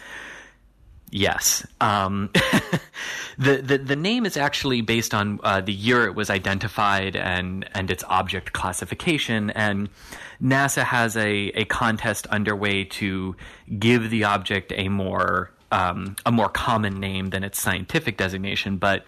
[1.11, 2.29] yes um,
[3.39, 7.67] the, the the name is actually based on uh, the year it was identified and
[7.73, 9.49] and its object classification.
[9.51, 9.89] And
[10.41, 13.35] NASA has a, a contest underway to
[13.77, 19.05] give the object a more um, a more common name than its scientific designation, but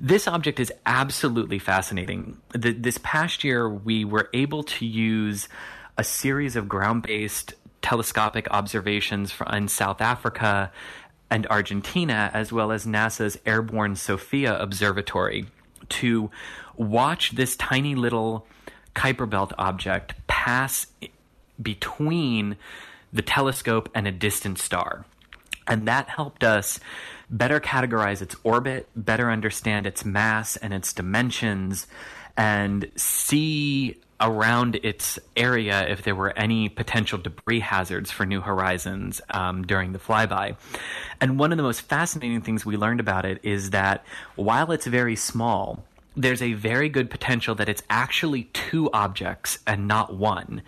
[0.00, 2.38] this object is absolutely fascinating.
[2.52, 5.48] The, this past year, we were able to use
[5.96, 10.72] a series of ground based telescopic observations in South Africa
[11.30, 15.46] and Argentina, as well as NASA's Airborne SOFIA Observatory,
[15.90, 16.30] to
[16.76, 18.46] watch this tiny little
[18.94, 20.86] Kuiper Belt object pass
[21.60, 22.56] between
[23.12, 25.04] the telescope and a distant star.
[25.68, 26.80] And that helped us
[27.30, 31.86] better categorize its orbit, better understand its mass and its dimensions,
[32.36, 39.20] and see around its area if there were any potential debris hazards for New Horizons
[39.30, 40.56] um, during the flyby.
[41.20, 44.04] And one of the most fascinating things we learned about it is that
[44.34, 45.84] while it's very small,
[46.16, 50.62] there's a very good potential that it's actually two objects and not one.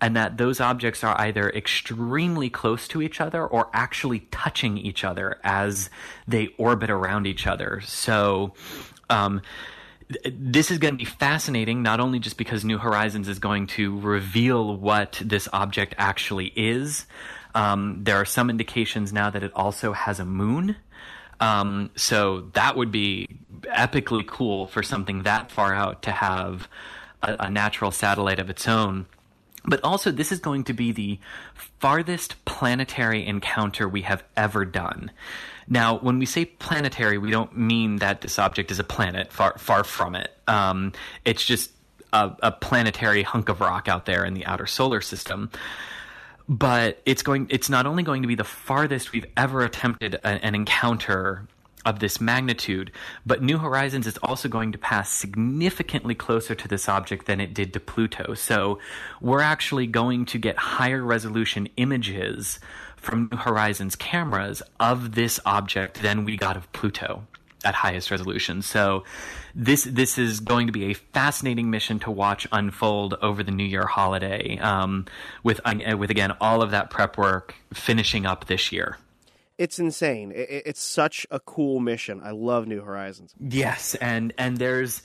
[0.00, 5.04] And that those objects are either extremely close to each other or actually touching each
[5.04, 5.90] other as
[6.26, 7.80] they orbit around each other.
[7.82, 8.54] So,
[9.10, 9.42] um,
[10.24, 14.00] this is going to be fascinating, not only just because New Horizons is going to
[14.00, 17.06] reveal what this object actually is.
[17.54, 20.76] Um, there are some indications now that it also has a moon.
[21.40, 23.28] Um, so that would be
[23.62, 26.68] epically cool for something that far out to have
[27.22, 29.06] a, a natural satellite of its own.
[29.68, 31.18] But also, this is going to be the
[31.54, 35.10] farthest planetary encounter we have ever done.
[35.68, 39.30] Now, when we say planetary, we don't mean that this object is a planet.
[39.30, 40.34] Far, far from it.
[40.46, 40.92] Um,
[41.26, 41.70] it's just
[42.14, 45.50] a, a, planetary hunk of rock out there in the outer solar system.
[46.48, 47.48] But it's going.
[47.50, 51.46] It's not only going to be the farthest we've ever attempted an encounter
[51.88, 52.92] of this magnitude,
[53.24, 57.54] but New Horizons is also going to pass significantly closer to this object than it
[57.54, 58.34] did to Pluto.
[58.34, 58.78] So
[59.22, 62.60] we're actually going to get higher resolution images
[62.96, 67.22] from New Horizons cameras of this object than we got of Pluto
[67.64, 68.60] at highest resolution.
[68.60, 69.04] So
[69.54, 73.64] this this is going to be a fascinating mission to watch unfold over the New
[73.64, 74.58] Year holiday.
[74.58, 75.06] Um,
[75.42, 78.98] with uh, with again all of that prep work finishing up this year.
[79.58, 80.32] It's insane.
[80.34, 82.20] It's such a cool mission.
[82.22, 83.34] I love New Horizons.
[83.40, 85.02] Yes, and and there's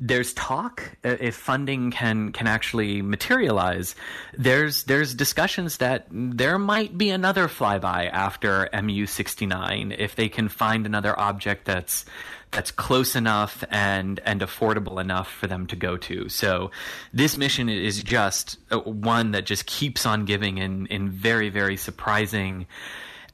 [0.00, 3.96] there's talk uh, if funding can can actually materialize
[4.36, 10.86] there's there's discussions that there might be another flyby after MU69 if they can find
[10.86, 12.04] another object that's
[12.52, 16.70] that's close enough and and affordable enough for them to go to so
[17.12, 21.76] this mission is just uh, one that just keeps on giving in in very very
[21.76, 22.66] surprising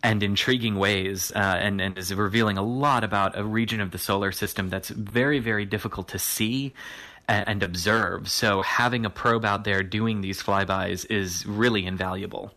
[0.05, 3.99] and intriguing ways, uh, and, and is revealing a lot about a region of the
[3.99, 6.75] solar system that's very, very difficult to see
[7.27, 8.29] and, and observe.
[8.29, 12.53] So having a probe out there doing these flybys is really invaluable.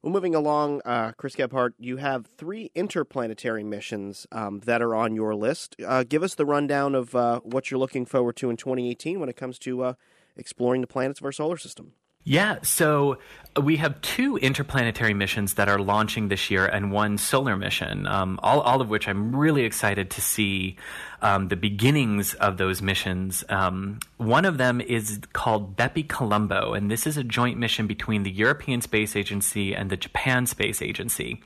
[0.00, 5.14] Well, moving along, uh, Chris Gebhardt, you have three interplanetary missions um, that are on
[5.14, 5.76] your list.
[5.86, 9.28] Uh, give us the rundown of uh, what you're looking forward to in 2018 when
[9.28, 9.92] it comes to uh,
[10.38, 11.92] exploring the planets of our solar system.
[12.24, 13.18] Yeah, so
[13.60, 18.38] we have two interplanetary missions that are launching this year and one solar mission, um,
[18.42, 20.76] all, all of which I'm really excited to see
[21.20, 23.44] um, the beginnings of those missions.
[23.48, 28.22] Um, one of them is called Bepi Colombo, and this is a joint mission between
[28.22, 31.42] the European Space Agency and the Japan Space Agency.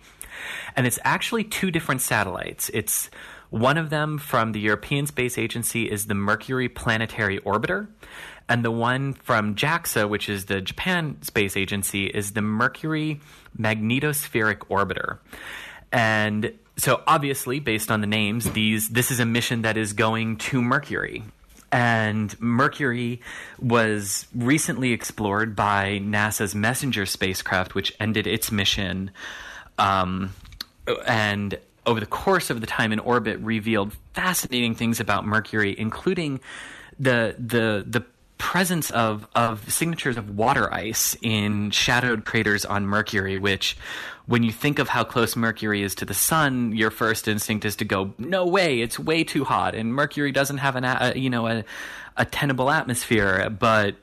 [0.77, 2.71] And it's actually two different satellites.
[2.75, 3.11] It's
[3.51, 7.89] one of them from the European Space Agency is the Mercury Planetary Orbiter,
[8.49, 13.21] and the one from JAXA, which is the Japan Space Agency, is the Mercury
[13.59, 15.19] Magnetospheric Orbiter.
[15.93, 20.37] And so obviously, based on the names, these this is a mission that is going
[20.39, 21.25] to Mercury.
[21.73, 23.21] And Mercury
[23.59, 29.11] was recently explored by NASA's Messenger spacecraft, which ended its mission.
[29.79, 30.33] Um,
[31.07, 36.41] and over the course of the time in orbit, revealed fascinating things about Mercury, including
[36.99, 38.05] the the the
[38.39, 43.77] presence of, of signatures of water ice in shadowed craters on Mercury, which,
[44.27, 47.77] when you think of how close Mercury is to the sun, your first instinct is
[47.77, 51.31] to go, no way, it's way too hot, and Mercury doesn't have an, a, you
[51.31, 51.65] know, a,
[52.17, 53.95] a tenable atmosphere, but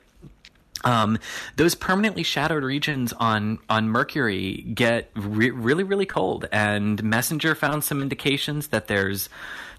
[0.84, 1.18] um,
[1.56, 7.84] those permanently shadowed regions on on Mercury get re- really really cold, and Messenger found
[7.84, 9.28] some indications that there's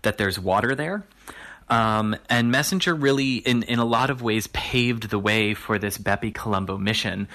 [0.02, 1.04] that there's water there.
[1.68, 5.98] Um, and Messenger really, in, in a lot of ways, paved the way for this
[5.98, 7.28] Bepi Colombo mission.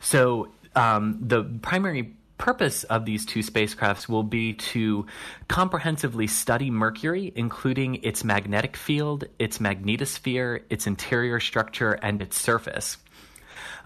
[0.00, 5.06] So um, the primary purpose of these two spacecrafts will be to
[5.46, 12.98] comprehensively study Mercury, including its magnetic field, its magnetosphere, its interior structure, and its surface.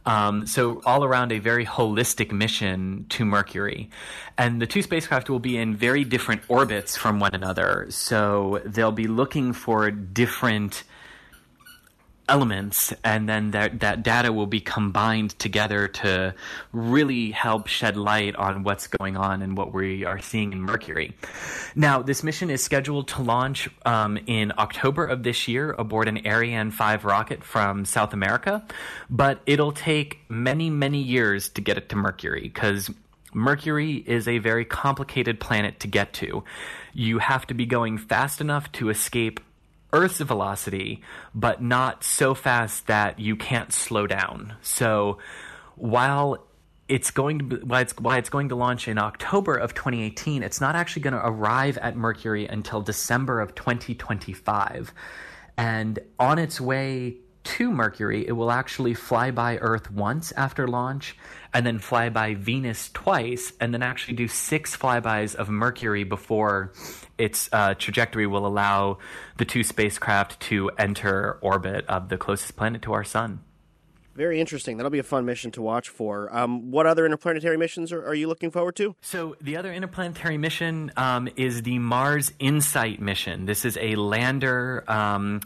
[0.06, 3.90] Um, so all around a very holistic mission to Mercury.
[4.38, 7.86] And the two spacecraft will be in very different orbits from one another.
[7.90, 10.84] So they'll be looking for different
[12.28, 16.34] elements and then that that data will be combined together to
[16.72, 21.14] really help shed light on what's going on and what we are seeing in Mercury.
[21.74, 26.26] Now, this mission is scheduled to launch um, in October of this year aboard an
[26.26, 28.66] Ariane 5 rocket from South America,
[29.08, 32.90] but it'll take many, many years to get it to Mercury because
[33.36, 36.42] Mercury is a very complicated planet to get to.
[36.94, 39.40] You have to be going fast enough to escape
[39.96, 41.02] Earth's velocity,
[41.34, 44.54] but not so fast that you can't slow down.
[44.60, 45.16] So
[45.74, 46.46] while
[46.86, 50.42] it's going to be, why it's why it's going to launch in October of 2018,
[50.42, 54.92] it's not actually going to arrive at Mercury until December of 2025.
[55.56, 57.16] And on its way
[57.46, 61.16] to Mercury, it will actually fly by Earth once after launch,
[61.54, 66.72] and then fly by Venus twice, and then actually do six flybys of Mercury before
[67.18, 68.98] its uh, trajectory will allow
[69.38, 73.40] the two spacecraft to enter orbit of the closest planet to our sun.
[74.16, 74.78] Very interesting.
[74.78, 76.34] That'll be a fun mission to watch for.
[76.34, 78.96] Um, what other interplanetary missions are, are, you looking forward to?
[79.02, 83.44] So, the other interplanetary mission um, is the Mars InSight mission.
[83.44, 84.84] This is a lander.
[84.88, 85.42] Um,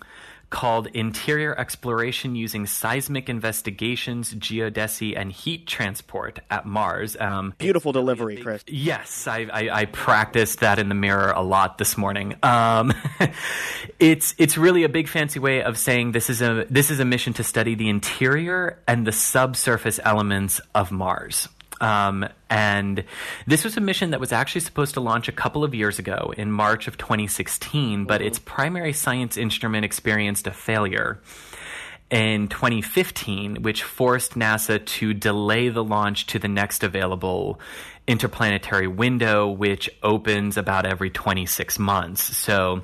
[0.51, 7.16] called Interior Exploration Using Seismic Investigations, Geodesy, and Heat Transport at Mars.
[7.18, 8.64] Um, Beautiful delivery, Chris.
[8.66, 12.34] Yes, I, I, I, practiced that in the mirror a lot this morning.
[12.42, 12.92] Um,
[14.01, 17.05] it's it's really a big fancy way of saying this is a this is a
[17.05, 21.48] mission to study the interior and the subsurface elements of Mars.
[21.80, 23.04] Um, and
[23.46, 26.32] this was a mission that was actually supposed to launch a couple of years ago
[26.36, 31.20] in March of 2016, but its primary science instrument experienced a failure
[32.10, 37.60] in 2015, which forced NASA to delay the launch to the next available
[38.06, 42.36] interplanetary window, which opens about every 26 months.
[42.36, 42.82] So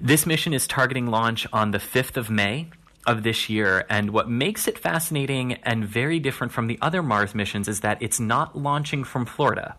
[0.00, 2.70] this mission is targeting launch on the 5th of May
[3.06, 3.84] of this year.
[3.88, 8.00] And what makes it fascinating and very different from the other Mars missions is that
[8.00, 9.76] it's not launching from Florida.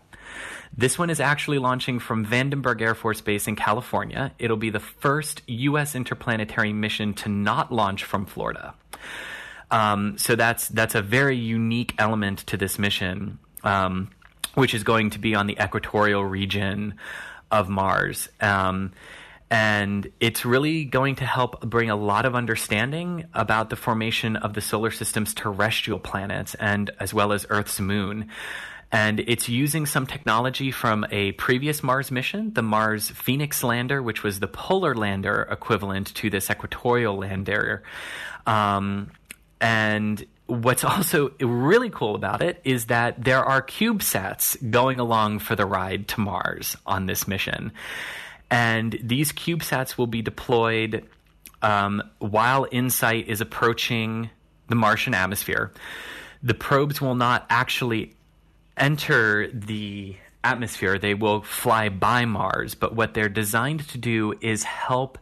[0.76, 4.32] This one is actually launching from Vandenberg Air Force Base in California.
[4.38, 5.94] It'll be the first U.S.
[5.94, 8.74] interplanetary mission to not launch from Florida.
[9.70, 14.10] Um, so that's that's a very unique element to this mission, um,
[14.54, 16.94] which is going to be on the equatorial region
[17.50, 18.28] of Mars.
[18.40, 18.92] Um,
[19.50, 24.54] and it's really going to help bring a lot of understanding about the formation of
[24.54, 28.30] the solar system's terrestrial planets and as well as Earth's moon.
[28.90, 34.22] And it's using some technology from a previous Mars mission, the Mars Phoenix lander, which
[34.22, 37.82] was the polar lander equivalent to this equatorial lander.
[38.46, 39.10] Um,
[39.60, 45.56] and what's also really cool about it is that there are CubeSats going along for
[45.56, 47.72] the ride to Mars on this mission.
[48.54, 51.04] And these CubeSats will be deployed
[51.60, 54.30] um, while InSight is approaching
[54.68, 55.72] the Martian atmosphere.
[56.40, 58.14] The probes will not actually
[58.76, 62.76] enter the atmosphere, they will fly by Mars.
[62.76, 65.18] But what they're designed to do is help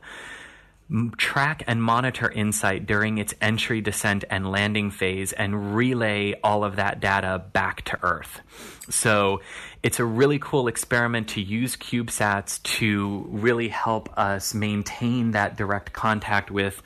[1.17, 6.77] track and monitor InSight during its entry, descent, and landing phase and relay all of
[6.77, 8.43] that data back to Earth.
[8.91, 9.41] So
[9.83, 15.93] it's a really cool experiment to use CubeSats to really help us maintain that direct
[15.93, 16.83] contact with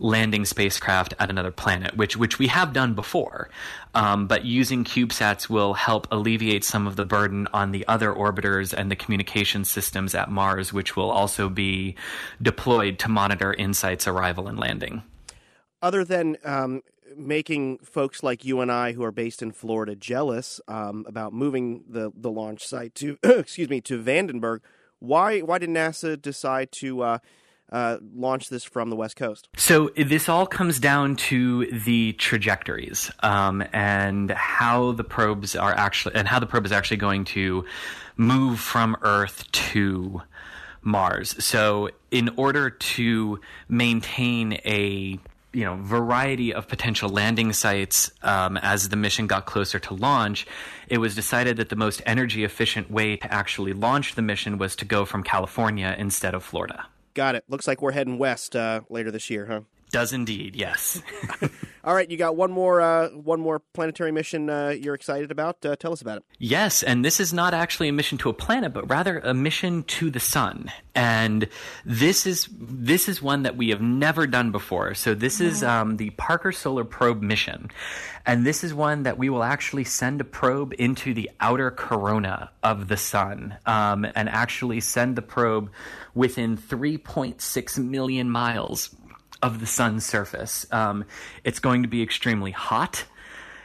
[0.00, 3.50] landing spacecraft at another planet, which which we have done before.
[3.94, 8.72] Um, but using CubeSats will help alleviate some of the burden on the other orbiters
[8.72, 11.96] and the communication systems at Mars, which will also be
[12.40, 15.02] deployed to monitor InSight's arrival and landing.
[15.82, 16.82] Other than um,
[17.16, 21.84] making folks like you and I, who are based in Florida, jealous um, about moving
[21.88, 24.60] the the launch site to excuse me to Vandenberg,
[24.98, 27.18] why why did NASA decide to uh,
[27.70, 29.48] uh, launch this from the West Coast?
[29.56, 36.14] So this all comes down to the trajectories um, and how the probes are actually
[36.14, 37.64] and how the probe is actually going to
[38.16, 40.22] move from Earth to
[40.82, 41.42] Mars.
[41.44, 45.18] So in order to maintain a
[45.52, 50.46] you know variety of potential landing sites um, as the mission got closer to launch
[50.88, 54.76] it was decided that the most energy efficient way to actually launch the mission was
[54.76, 56.86] to go from california instead of florida
[57.18, 57.42] Got it.
[57.48, 59.62] Looks like we're heading west uh, later this year, huh?
[59.90, 61.02] Does indeed, yes.
[61.88, 65.64] All right, you got one more uh, one more planetary mission uh, you're excited about.
[65.64, 66.24] Uh, tell us about it.
[66.38, 69.84] Yes, and this is not actually a mission to a planet, but rather a mission
[69.84, 70.70] to the sun.
[70.94, 71.48] And
[71.86, 74.92] this is this is one that we have never done before.
[74.92, 77.70] So this is um, the Parker Solar Probe mission,
[78.26, 82.50] and this is one that we will actually send a probe into the outer corona
[82.62, 85.70] of the sun, um, and actually send the probe
[86.14, 88.94] within 3.6 million miles
[89.42, 90.66] of the sun's surface.
[90.72, 91.04] Um,
[91.44, 93.04] it's going to be extremely hot.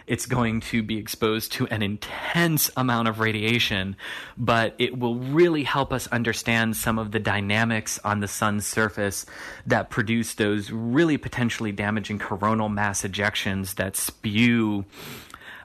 [0.06, 3.96] It's going to be exposed to an intense amount of radiation,
[4.38, 9.26] but it will really help us understand some of the dynamics on the sun's surface
[9.66, 14.84] that produce those really potentially damaging coronal mass ejections that spew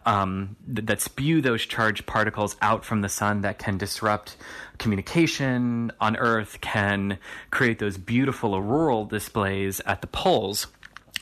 [0.08, 4.38] um, that spew those charged particles out from the sun that can disrupt
[4.78, 7.18] communication on Earth, can
[7.50, 10.68] create those beautiful auroral displays at the poles,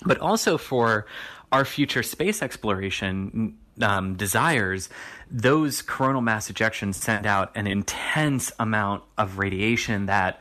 [0.04, 1.04] but also for
[1.50, 4.88] our future space exploration um, desires,
[5.28, 10.40] those coronal mass ejections send out an intense amount of radiation that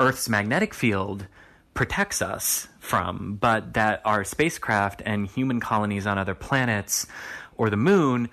[0.00, 1.28] Earth's magnetic field
[1.74, 7.06] protects us from, but that our spacecraft and human colonies on other planets
[7.56, 8.28] or the moon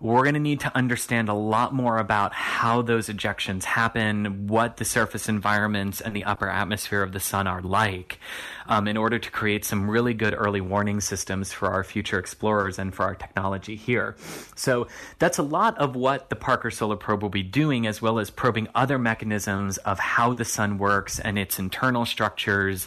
[0.00, 4.76] we're going to need to understand a lot more about how those ejections happen, what
[4.76, 8.20] the surface environments and the upper atmosphere of the sun are like,
[8.66, 12.78] um, in order to create some really good early warning systems for our future explorers
[12.78, 14.14] and for our technology here.
[14.54, 14.86] So
[15.18, 18.30] that's a lot of what the Parker Solar Probe will be doing, as well as
[18.30, 22.86] probing other mechanisms of how the sun works and its internal structures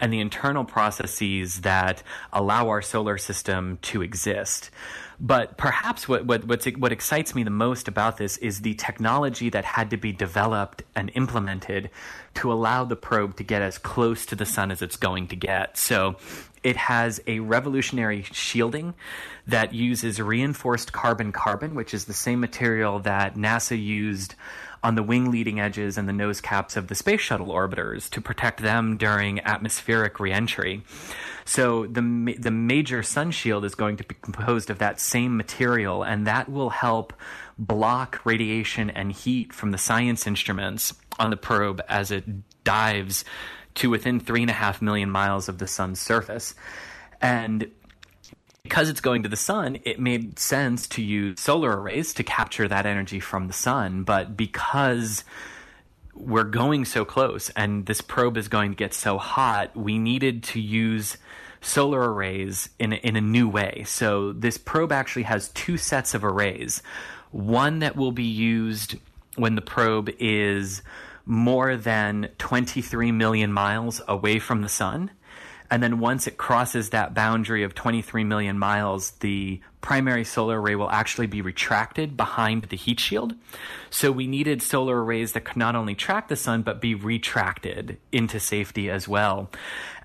[0.00, 4.70] and the internal processes that allow our solar system to exist.
[5.22, 9.66] But perhaps what, what, what excites me the most about this is the technology that
[9.66, 11.90] had to be developed and implemented
[12.36, 15.36] to allow the probe to get as close to the sun as it's going to
[15.36, 15.76] get.
[15.76, 16.16] So
[16.62, 18.94] it has a revolutionary shielding
[19.46, 24.34] that uses reinforced carbon carbon, which is the same material that NASA used
[24.82, 28.20] on the wing leading edges and the nose caps of the space shuttle orbiters to
[28.20, 30.82] protect them during atmospheric reentry.
[31.44, 36.02] So the the major sun shield is going to be composed of that same material,
[36.02, 37.12] and that will help
[37.58, 42.24] block radiation and heat from the science instruments on the probe as it
[42.64, 43.24] dives
[43.74, 46.54] to within three and a half million miles of the sun's surface.
[47.20, 47.70] And
[48.70, 52.68] because it's going to the sun, it made sense to use solar arrays to capture
[52.68, 54.04] that energy from the sun.
[54.04, 55.24] But because
[56.14, 60.44] we're going so close and this probe is going to get so hot, we needed
[60.44, 61.18] to use
[61.60, 63.82] solar arrays in in a new way.
[63.88, 66.80] So this probe actually has two sets of arrays.
[67.32, 68.94] One that will be used
[69.34, 70.80] when the probe is
[71.26, 75.10] more than 23 million miles away from the sun
[75.70, 80.74] and then once it crosses that boundary of 23 million miles, the primary solar array
[80.74, 83.34] will actually be retracted behind the heat shield.
[83.88, 87.98] So we needed solar arrays that could not only track the sun, but be retracted
[88.10, 89.48] into safety as well.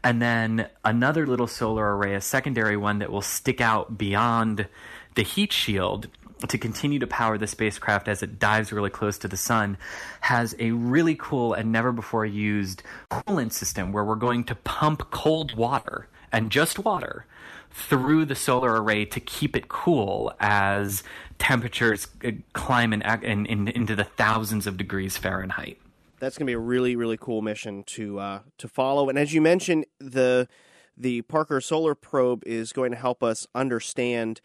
[0.03, 4.68] And then another little solar array, a secondary one that will stick out beyond
[5.16, 6.07] the heat shield
[6.48, 9.78] to continue to power the spacecraft as it dives really close to the sun
[10.22, 15.10] has a really cool and never before used coolant system where we're going to pump
[15.12, 17.26] cold water and just water
[17.72, 21.04] through the solar array to keep it cool as
[21.38, 25.78] temperatures uh, climb in, in, in, into the thousands of degrees Fahrenheit.
[26.20, 29.10] That's going to be a really really cool mission to uh, to follow.
[29.10, 30.48] And as you mentioned, the
[30.98, 34.40] the Parker Solar Probe is going to help us understand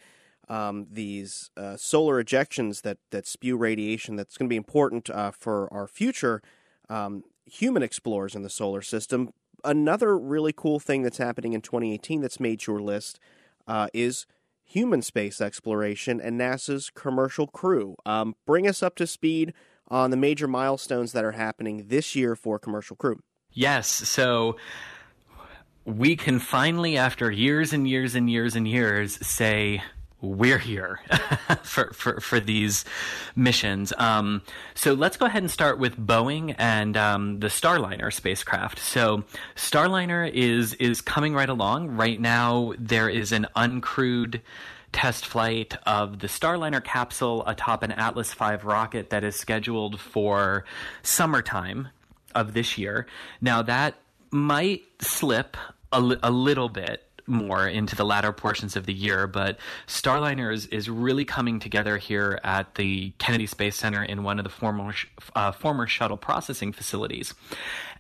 [0.51, 5.31] um, these uh, solar ejections that, that spew radiation that's going to be important uh,
[5.31, 6.43] for our future
[6.91, 9.31] um, human explorers in the solar system.
[9.65, 13.21] Another really cool thing that's happening in 2018 that's made your list
[13.69, 14.27] uh, is
[14.65, 17.95] human space exploration and NASA's commercial crew.
[18.05, 19.55] Um, bring us up to speed
[19.89, 23.21] on the major milestones that are happening this year for commercial crew.
[23.53, 23.87] Yes.
[23.89, 24.57] So
[25.85, 29.83] we can finally, after years and years and years and years, say
[30.21, 31.01] we're here
[31.63, 32.85] for, for, for these
[33.35, 33.93] missions.
[33.97, 34.43] Um,
[34.75, 38.79] so let's go ahead and start with Boeing and um, the Starliner spacecraft.
[38.79, 39.25] So
[39.57, 41.97] Starliner is is coming right along.
[41.97, 44.41] Right now, there is an uncrewed
[44.93, 50.65] test flight of the Starliner capsule atop an Atlas V rocket that is scheduled for
[51.03, 51.89] summertime
[52.35, 53.07] of this year.
[53.41, 53.95] Now that
[54.31, 55.57] might slip
[55.93, 59.27] a, li- a little bit more into the latter portions of the year.
[59.27, 64.39] But Starliner is, is really coming together here at the Kennedy Space Center in one
[64.39, 64.95] of the former
[65.35, 67.35] uh, former shuttle processing facilities.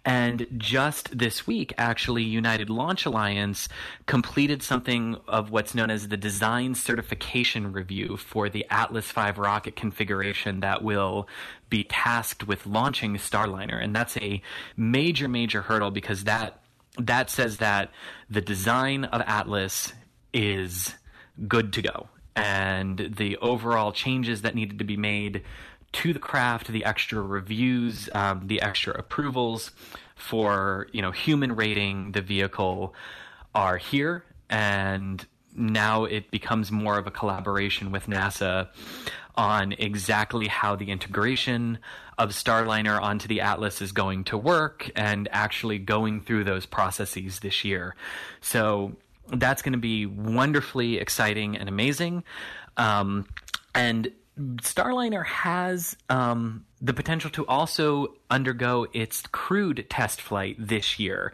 [0.04, 3.68] And just this week, actually, United Launch Alliance
[4.06, 9.76] completed something of what's known as the Design Certification Review for the Atlas V rocket
[9.76, 11.28] configuration that will
[11.68, 13.82] be tasked with launching Starliner.
[13.82, 14.40] And that's a
[14.74, 16.59] major, major hurdle because that
[17.06, 17.90] that says that
[18.28, 19.92] the design of Atlas
[20.32, 20.94] is
[21.46, 22.08] good to go.
[22.36, 25.42] And the overall changes that needed to be made
[25.92, 29.72] to the craft, the extra reviews, um, the extra approvals
[30.14, 32.94] for you know human rating the vehicle
[33.54, 35.26] are here, and
[35.56, 38.68] now it becomes more of a collaboration with NASA
[39.36, 41.78] on exactly how the integration
[42.20, 47.40] of Starliner onto the Atlas is going to work and actually going through those processes
[47.40, 47.96] this year.
[48.42, 48.92] So
[49.28, 52.24] that's going to be wonderfully exciting and amazing.
[52.76, 53.26] Um,
[53.74, 61.32] and Starliner has um, the potential to also undergo its crewed test flight this year.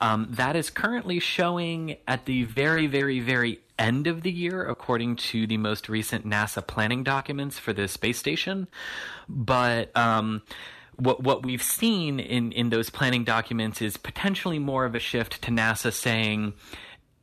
[0.00, 5.16] Um, that is currently showing at the very, very, very end of the year, according
[5.16, 8.68] to the most recent NASA planning documents for the space station.
[9.28, 10.42] But um,
[10.96, 15.42] what what we've seen in in those planning documents is potentially more of a shift
[15.42, 16.54] to NASA saying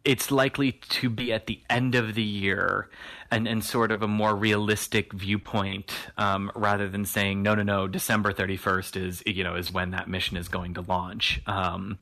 [0.05, 2.87] it's likely to be at the end of the year
[3.31, 7.87] and, and sort of a more realistic viewpoint um, rather than saying no no no
[7.87, 11.97] December 31st is you know is when that mission is going to launch um,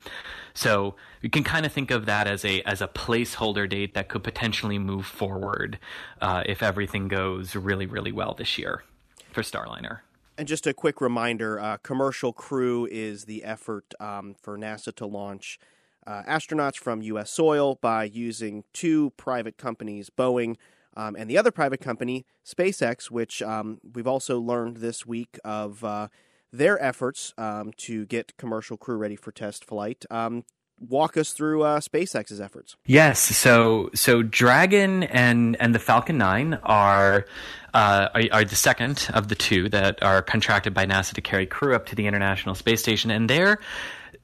[0.52, 4.08] so you can kind of think of that as a as a placeholder date that
[4.08, 5.78] could potentially move forward
[6.20, 8.84] uh, if everything goes really really well this year
[9.32, 10.00] for Starliner.
[10.36, 15.06] And just a quick reminder uh, Commercial Crew is the effort um, for NASA to
[15.06, 15.58] launch
[16.06, 17.30] uh, astronauts from U.S.
[17.30, 20.56] soil by using two private companies, Boeing
[20.96, 25.82] um, and the other private company, SpaceX, which um, we've also learned this week of
[25.82, 26.08] uh,
[26.52, 30.04] their efforts um, to get commercial crew ready for test flight.
[30.80, 32.76] Walk us through uh, SpaceX's efforts.
[32.84, 37.26] Yes, so so Dragon and and the Falcon 9 are,
[37.72, 41.46] uh, are, are the second of the two that are contracted by NASA to carry
[41.46, 43.60] crew up to the International Space Station, and they're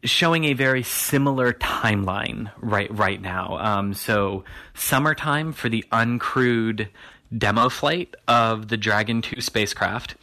[0.05, 3.57] showing a very similar timeline right right now.
[3.59, 4.45] Um, so
[4.75, 6.89] summertime for the uncrewed
[7.37, 10.17] demo flight of the Dragon 2 spacecraft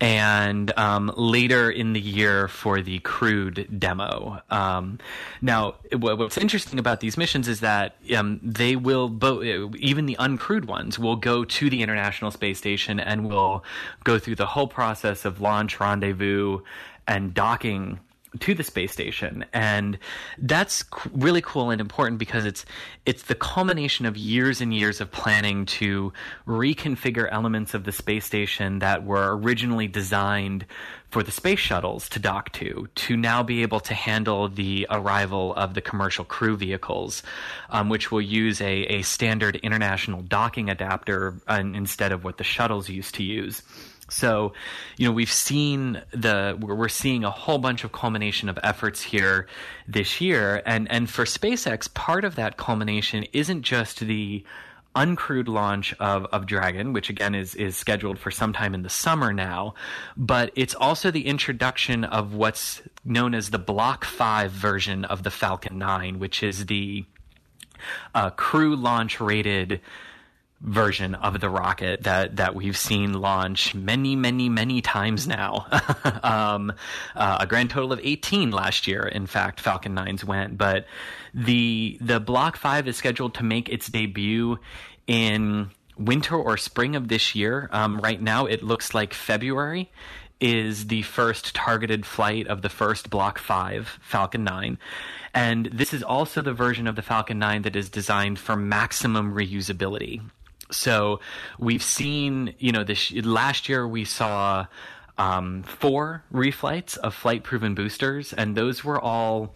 [0.00, 4.40] and um, later in the year for the crewed demo.
[4.50, 4.98] Um,
[5.40, 10.66] now, what's interesting about these missions is that um, they will, bo- even the uncrewed
[10.66, 13.64] ones, will go to the International Space Station and will
[14.04, 16.60] go through the whole process of launch, rendezvous,
[17.08, 18.00] and docking
[18.38, 19.44] to the space station.
[19.52, 19.98] And
[20.38, 22.64] that's really cool and important because it's
[23.04, 26.12] it's the culmination of years and years of planning to
[26.46, 30.66] reconfigure elements of the space station that were originally designed
[31.10, 35.54] for the space shuttles to dock to to now be able to handle the arrival
[35.54, 37.22] of the commercial crew vehicles
[37.70, 42.44] um, which will use a, a standard international docking adapter uh, instead of what the
[42.44, 43.62] shuttles used to use
[44.08, 44.52] so,
[44.96, 49.46] you know, we've seen the we're seeing a whole bunch of culmination of efforts here
[49.88, 54.44] this year, and and for SpaceX, part of that culmination isn't just the
[54.94, 59.32] uncrewed launch of, of Dragon, which again is is scheduled for sometime in the summer
[59.32, 59.74] now,
[60.16, 65.30] but it's also the introduction of what's known as the Block Five version of the
[65.30, 67.04] Falcon 9, which is the
[68.14, 69.80] uh, crew launch rated
[70.60, 75.66] version of the rocket that that we've seen launch many many many times now
[76.22, 76.72] um,
[77.14, 80.86] uh, a grand total of 18 last year in fact falcon 9s went but
[81.34, 84.58] the the block 5 is scheduled to make its debut
[85.06, 89.90] in winter or spring of this year um, right now it looks like february
[90.40, 94.78] is the first targeted flight of the first Block 5 Falcon 9.
[95.32, 99.34] And this is also the version of the Falcon 9 that is designed for maximum
[99.34, 100.20] reusability.
[100.70, 101.20] So
[101.58, 104.66] we've seen, you know, this last year we saw
[105.18, 109.54] um, four reflights of flight proven boosters, and those were all.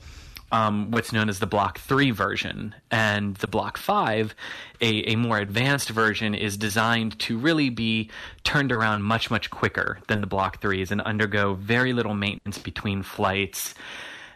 [0.53, 2.75] Um, what's known as the Block 3 version.
[2.91, 4.35] And the Block 5,
[4.81, 8.11] a, a more advanced version, is designed to really be
[8.43, 13.05] turned around much, much quicker than the Block 3s and undergo very little maintenance between
[13.05, 13.77] flights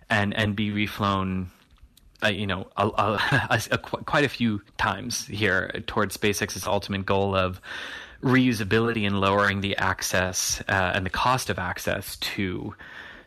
[0.08, 1.48] and, and be reflown
[2.22, 7.34] uh, you know, a, a, a, quite a few times here towards SpaceX's ultimate goal
[7.34, 7.60] of
[8.22, 12.74] reusability and lowering the access uh, and the cost of access to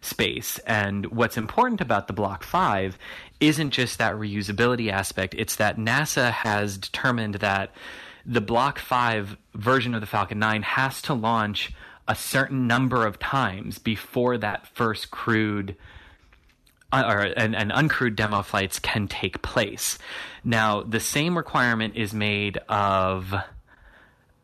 [0.02, 0.58] space.
[0.60, 2.98] And what's important about the Block 5
[3.40, 7.72] isn't just that reusability aspect, it's that NASA has determined that
[8.26, 11.72] the Block 5 version of the Falcon 9 has to launch
[12.08, 15.76] a certain number of times before that first crewed
[16.94, 19.98] or and, and uncrewed demo flights can take place.
[20.44, 23.34] Now, the same requirement is made of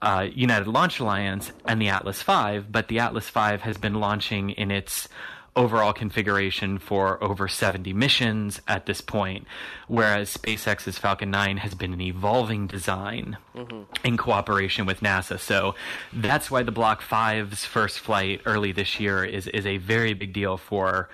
[0.02, 4.50] uh, United Launch Alliance and the Atlas V, but the Atlas V has been launching
[4.50, 5.08] in its
[5.56, 9.46] overall configuration for over 70 missions at this point,
[9.88, 13.84] whereas SpaceX's Falcon 9 has been an evolving design mm-hmm.
[14.04, 15.40] in cooperation with NASA.
[15.40, 15.76] So
[16.12, 20.34] that's why the Block 5's first flight early this year is, is a very big
[20.34, 21.10] deal for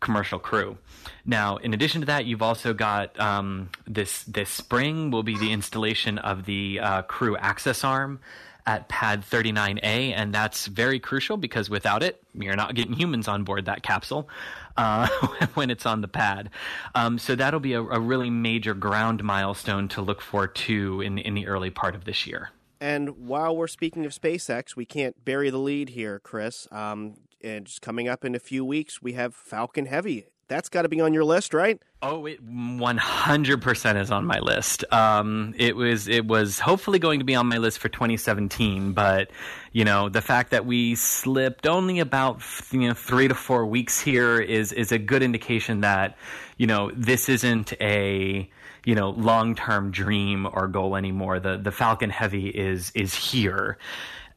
[0.00, 0.78] commercial crew.
[1.24, 5.52] Now, in addition to that, you've also got um, this this spring will be the
[5.52, 8.20] installation of the uh, crew access arm
[8.66, 13.44] at pad 39A, and that's very crucial because without it, you're not getting humans on
[13.44, 14.28] board that capsule
[14.76, 15.06] uh,
[15.54, 16.50] when it's on the pad.
[16.94, 21.18] Um, so that'll be a, a, really major ground milestone to look for too in
[21.18, 22.50] in the early part of this year.
[22.80, 26.66] And while we're speaking of SpaceX, we can't bury the lead here, Chris.
[26.72, 30.82] Um, and just coming up in a few weeks, we have Falcon Heavy that's got
[30.82, 31.80] to be on your list, right?
[32.02, 34.84] Oh, it 100% is on my list.
[34.92, 39.30] Um, it was it was hopefully going to be on my list for 2017, but
[39.72, 44.00] you know the fact that we slipped only about you know three to four weeks
[44.00, 46.18] here is is a good indication that
[46.58, 48.50] you know this isn't a
[48.84, 51.40] you know long term dream or goal anymore.
[51.40, 53.78] The the Falcon Heavy is is here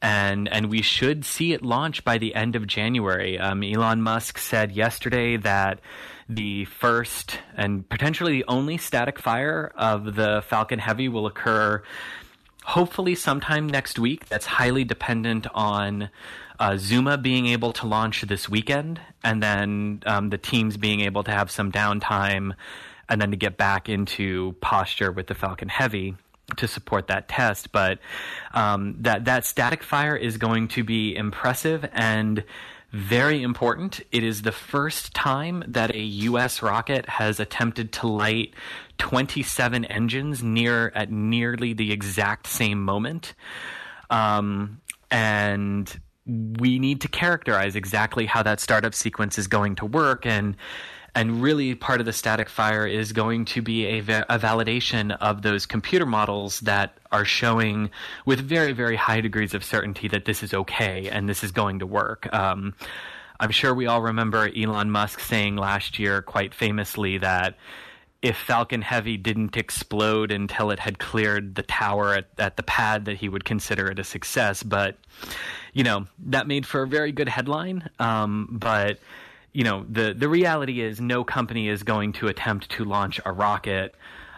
[0.04, 3.38] and and we should see it launch by the end of January.
[3.38, 5.80] Um, Elon Musk said yesterday that
[6.28, 11.82] the first and potentially the only static fire of the Falcon Heavy will occur
[12.64, 14.26] hopefully sometime next week.
[14.28, 16.10] That's highly dependent on
[16.58, 21.24] uh, Zuma being able to launch this weekend, and then um, the teams being able
[21.24, 22.54] to have some downtime,
[23.08, 26.16] and then to get back into posture with the Falcon Heavy
[26.56, 27.72] to support that test.
[27.72, 27.98] But
[28.52, 32.44] um, that that static fire is going to be impressive and
[32.92, 34.00] very important.
[34.12, 36.62] It is the first time that a U.S.
[36.62, 38.54] rocket has attempted to light
[38.98, 43.34] 27 engines near at nearly the exact same moment.
[44.10, 44.80] Um,
[45.10, 50.56] and we need to characterize exactly how that startup sequence is going to work and
[51.14, 55.16] and really, part of the static fire is going to be a, va- a, validation
[55.20, 57.90] of those computer models that are showing
[58.26, 61.78] with very, very high degrees of certainty that this is okay and this is going
[61.78, 62.32] to work.
[62.34, 62.74] Um,
[63.38, 67.56] I'm sure we all remember Elon Musk saying last year, quite famously, that
[68.20, 73.04] if Falcon Heavy didn't explode until it had cleared the tower at, at the pad,
[73.04, 74.62] that he would consider it a success.
[74.62, 74.96] But,
[75.74, 77.90] you know, that made for a very good headline.
[77.98, 78.98] Um, but
[79.54, 83.32] you know, the the reality is no company is going to attempt to launch a
[83.32, 83.94] rocket,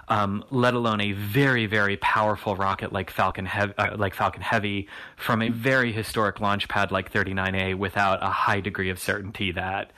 [0.08, 4.88] um, let alone a very very powerful rocket like Falcon Heavy, uh, like Falcon Heavy,
[5.16, 9.90] from a very historic launch pad like 39A without a high degree of certainty that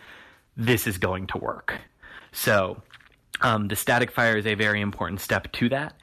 [0.56, 1.74] this is going to work.
[2.32, 2.80] So.
[3.40, 5.94] Um, the static fire is a very important step to that,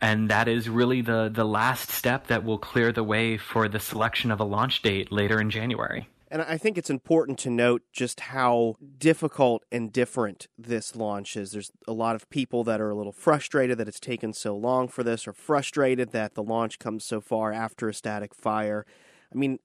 [0.00, 3.80] and that is really the the last step that will clear the way for the
[3.80, 6.08] selection of a launch date later in January.
[6.34, 11.52] And I think it's important to note just how difficult and different this launch is.
[11.52, 14.88] There's a lot of people that are a little frustrated that it's taken so long
[14.88, 18.84] for this, or frustrated that the launch comes so far after a static fire.
[19.32, 19.60] I mean,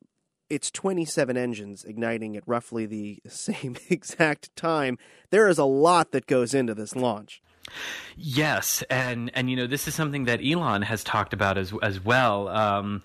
[0.48, 5.00] it's 27 engines igniting at roughly the same exact time.
[5.32, 7.42] There is a lot that goes into this launch.
[8.16, 12.00] Yes, and and you know this is something that Elon has talked about as as
[12.00, 12.48] well.
[12.48, 13.02] Um,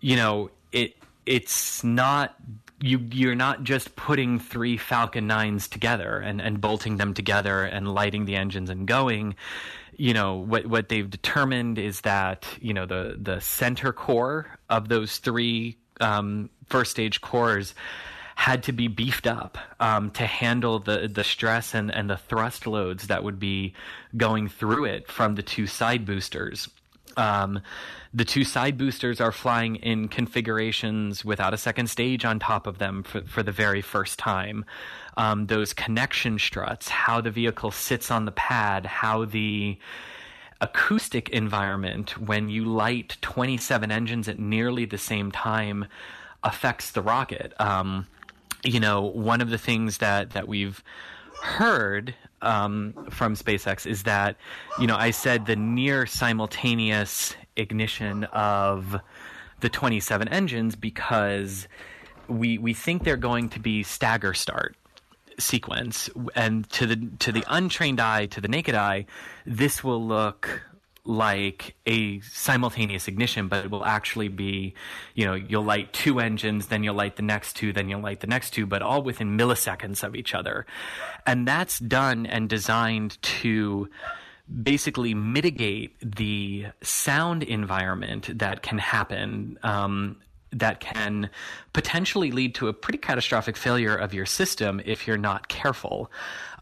[0.00, 0.96] you know it
[1.26, 2.36] it's not
[2.84, 7.94] you you're not just putting three Falcon 9s together and, and bolting them together and
[7.94, 9.36] lighting the engines and going.
[9.96, 14.88] You know, what what they've determined is that, you know, the the center core of
[14.88, 17.74] those three um, first stage cores
[18.34, 22.66] had to be beefed up um, to handle the the stress and, and the thrust
[22.66, 23.72] loads that would be
[24.14, 26.68] going through it from the two side boosters.
[27.16, 27.60] Um,
[28.14, 32.78] the two side boosters are flying in configurations without a second stage on top of
[32.78, 34.64] them for, for the very first time.
[35.16, 39.76] Um, those connection struts, how the vehicle sits on the pad, how the
[40.60, 45.86] acoustic environment when you light 27 engines at nearly the same time
[46.44, 47.52] affects the rocket.
[47.58, 48.06] Um,
[48.62, 50.82] you know, one of the things that, that we've
[51.42, 54.36] heard um, from SpaceX is that,
[54.78, 59.00] you know, I said the near simultaneous ignition of
[59.60, 61.68] the 27 engines because
[62.28, 64.76] we we think they're going to be stagger start
[65.38, 69.04] sequence and to the to the untrained eye to the naked eye
[69.46, 70.62] this will look
[71.06, 74.74] like a simultaneous ignition, but it will actually be,
[75.14, 78.20] you know, you'll light two engines, then you'll light the next two, then you'll light
[78.20, 80.64] the next two, but all within milliseconds of each other.
[81.26, 83.88] And that's done and designed to
[84.62, 90.16] basically mitigate the sound environment that can happen um,
[90.52, 91.30] that can
[91.72, 96.10] potentially lead to a pretty catastrophic failure of your system if you're not careful.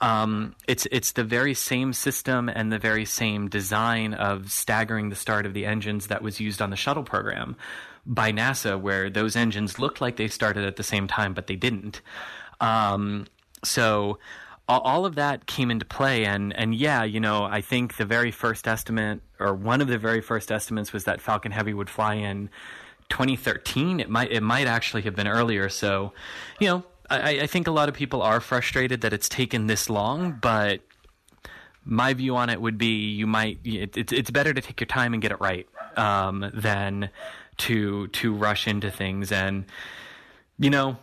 [0.01, 5.17] Um, it's it's the very same system and the very same design of staggering the
[5.17, 7.57] start of the engines that was used on the shuttle program
[8.05, 11.57] by NASA, where those engines looked like they started at the same time, but they
[11.57, 12.01] didn't.
[12.61, 13.27] Um,
[13.63, 14.19] so
[14.81, 18.31] all of that came into play and and yeah you know i think the very
[18.31, 22.15] first estimate or one of the very first estimates was that falcon heavy would fly
[22.15, 22.49] in
[23.13, 24.01] 2013.
[24.01, 25.69] It might it might actually have been earlier.
[25.69, 26.13] So,
[26.59, 29.91] you know, I, I think a lot of people are frustrated that it's taken this
[29.91, 30.81] long, but
[31.85, 34.87] my view on it would be you might it, it's it's better to take your
[34.87, 37.11] time and get it right um, than
[37.59, 39.67] to to rush into things and
[40.59, 40.97] you know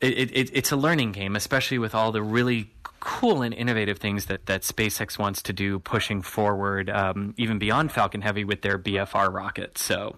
[0.00, 2.70] it, it, it's a learning game especially with all the really
[3.04, 7.92] cool and innovative things that, that SpaceX wants to do, pushing forward um, even beyond
[7.92, 9.76] Falcon Heavy with their BFR rocket.
[9.78, 10.16] So,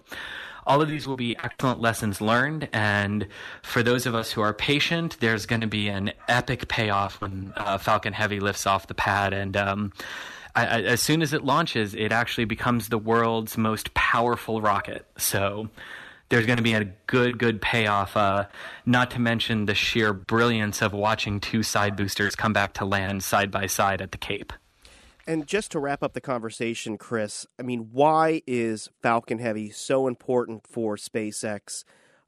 [0.65, 2.67] all of these will be excellent lessons learned.
[2.73, 3.27] And
[3.61, 7.53] for those of us who are patient, there's going to be an epic payoff when
[7.55, 9.33] uh, Falcon Heavy lifts off the pad.
[9.33, 9.93] And um,
[10.55, 15.05] I, I, as soon as it launches, it actually becomes the world's most powerful rocket.
[15.17, 15.69] So
[16.29, 18.17] there's going to be a good, good payoff.
[18.17, 18.47] Uh,
[18.85, 23.23] not to mention the sheer brilliance of watching two side boosters come back to land
[23.23, 24.53] side by side at the Cape.
[25.25, 30.07] And just to wrap up the conversation, Chris, I mean, why is Falcon Heavy so
[30.07, 31.83] important for SpaceX,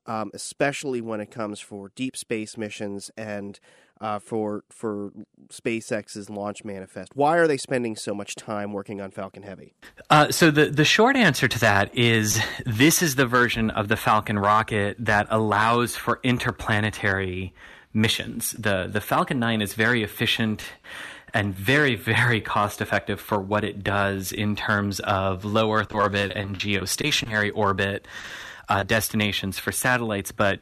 [0.06, 3.58] um, especially when it comes for deep space missions and
[4.02, 5.12] uh, for for
[5.50, 7.16] SpaceX's launch manifest?
[7.16, 9.74] Why are they spending so much time working on Falcon Heavy?
[10.10, 13.98] Uh, so the the short answer to that is this is the version of the
[13.98, 17.54] Falcon rocket that allows for interplanetary
[17.94, 18.52] missions.
[18.52, 20.64] the The Falcon 9 is very efficient
[21.34, 26.32] and very, very cost effective for what it does in terms of low Earth orbit
[26.36, 28.08] and geostationary orbit
[28.70, 30.60] uh, destinations for satellites, but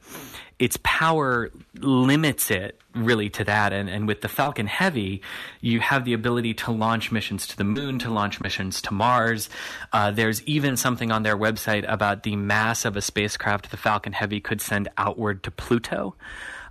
[0.57, 3.73] its power limits it really to that.
[3.73, 5.21] And, and with the Falcon Heavy,
[5.61, 9.49] you have the ability to launch missions to the moon, to launch missions to Mars.
[9.93, 14.13] Uh, there's even something on their website about the mass of a spacecraft the Falcon
[14.13, 16.15] Heavy could send outward to Pluto.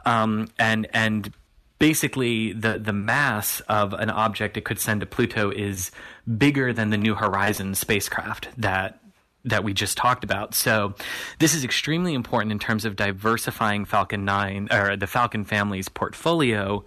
[0.05, 1.33] Um, and and
[1.79, 5.91] basically the the mass of an object it could send to Pluto is
[6.39, 9.01] bigger than the New Horizons spacecraft that
[9.47, 10.55] that we just talked about.
[10.55, 10.95] So
[11.39, 16.85] this is extremely important in terms of diversifying Falcon 9 or the Falcon family's portfolio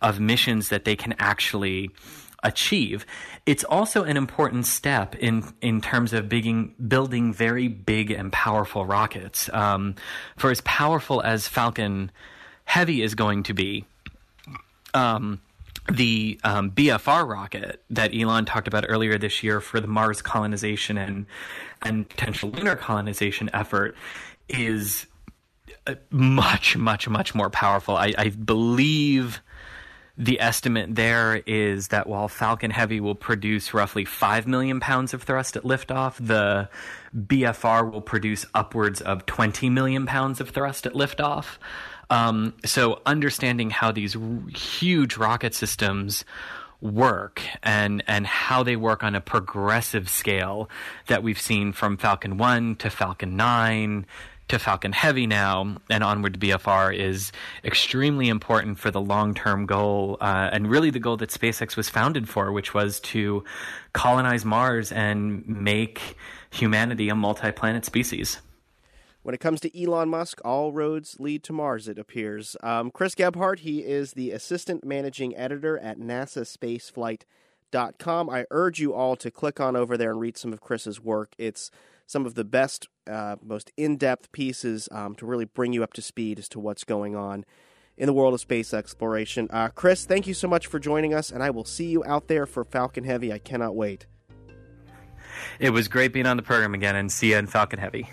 [0.00, 1.90] of missions that they can actually
[2.42, 3.06] achieve.
[3.46, 9.48] It's also an important step in in terms of building very big and powerful rockets.
[9.52, 9.94] Um,
[10.36, 12.10] for as powerful as Falcon
[12.64, 13.84] Heavy is going to be,
[14.94, 15.40] um,
[15.90, 20.96] the um, BFR rocket that Elon talked about earlier this year for the Mars colonization
[20.96, 21.26] and
[21.82, 23.96] and potential lunar colonization effort
[24.48, 25.06] is
[25.86, 27.96] uh, much, much, much more powerful.
[27.96, 29.42] I, I believe
[30.16, 35.22] the estimate there is that while Falcon Heavy will produce roughly 5 million pounds of
[35.22, 36.68] thrust at liftoff, the
[37.16, 41.56] BFR will produce upwards of 20 million pounds of thrust at liftoff.
[42.12, 44.22] Um, so understanding how these r-
[44.54, 46.26] huge rocket systems
[46.82, 50.68] work and and how they work on a progressive scale
[51.06, 54.04] that we've seen from Falcon 1 to Falcon 9
[54.48, 57.32] to Falcon Heavy now and onward to BFR is
[57.64, 61.88] extremely important for the long term goal uh, and really the goal that SpaceX was
[61.88, 63.42] founded for, which was to
[63.94, 66.18] colonize Mars and make
[66.50, 68.38] humanity a multi planet species.
[69.22, 72.56] When it comes to Elon Musk, all roads lead to Mars, it appears.
[72.62, 76.42] Um, Chris Gebhardt, he is the assistant managing editor at NASA
[77.72, 78.30] NASASpaceflight.com.
[78.30, 81.34] I urge you all to click on over there and read some of Chris's work.
[81.38, 81.70] It's
[82.04, 85.92] some of the best, uh, most in depth pieces um, to really bring you up
[85.94, 87.44] to speed as to what's going on
[87.96, 89.46] in the world of space exploration.
[89.50, 92.26] Uh, Chris, thank you so much for joining us, and I will see you out
[92.26, 93.32] there for Falcon Heavy.
[93.32, 94.06] I cannot wait.
[95.60, 98.08] It was great being on the program again, and see you in Falcon Heavy.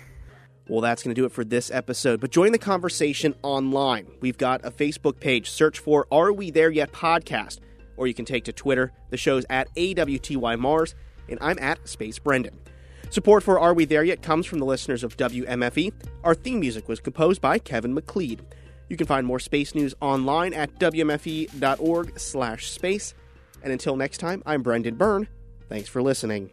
[0.70, 2.20] Well, that's going to do it for this episode.
[2.20, 4.06] But join the conversation online.
[4.20, 5.50] We've got a Facebook page.
[5.50, 7.58] Search for Are We There Yet podcast.
[7.96, 8.92] Or you can take to Twitter.
[9.10, 10.94] The show's at AWTY Mars,
[11.28, 12.56] and I'm at Space Brendan.
[13.10, 15.92] Support for Are We There Yet comes from the listeners of WMFE.
[16.22, 18.40] Our theme music was composed by Kevin MacLeod.
[18.88, 23.14] You can find more space news online at wmfe.org/space.
[23.62, 25.26] And until next time, I'm Brendan Byrne.
[25.68, 26.52] Thanks for listening.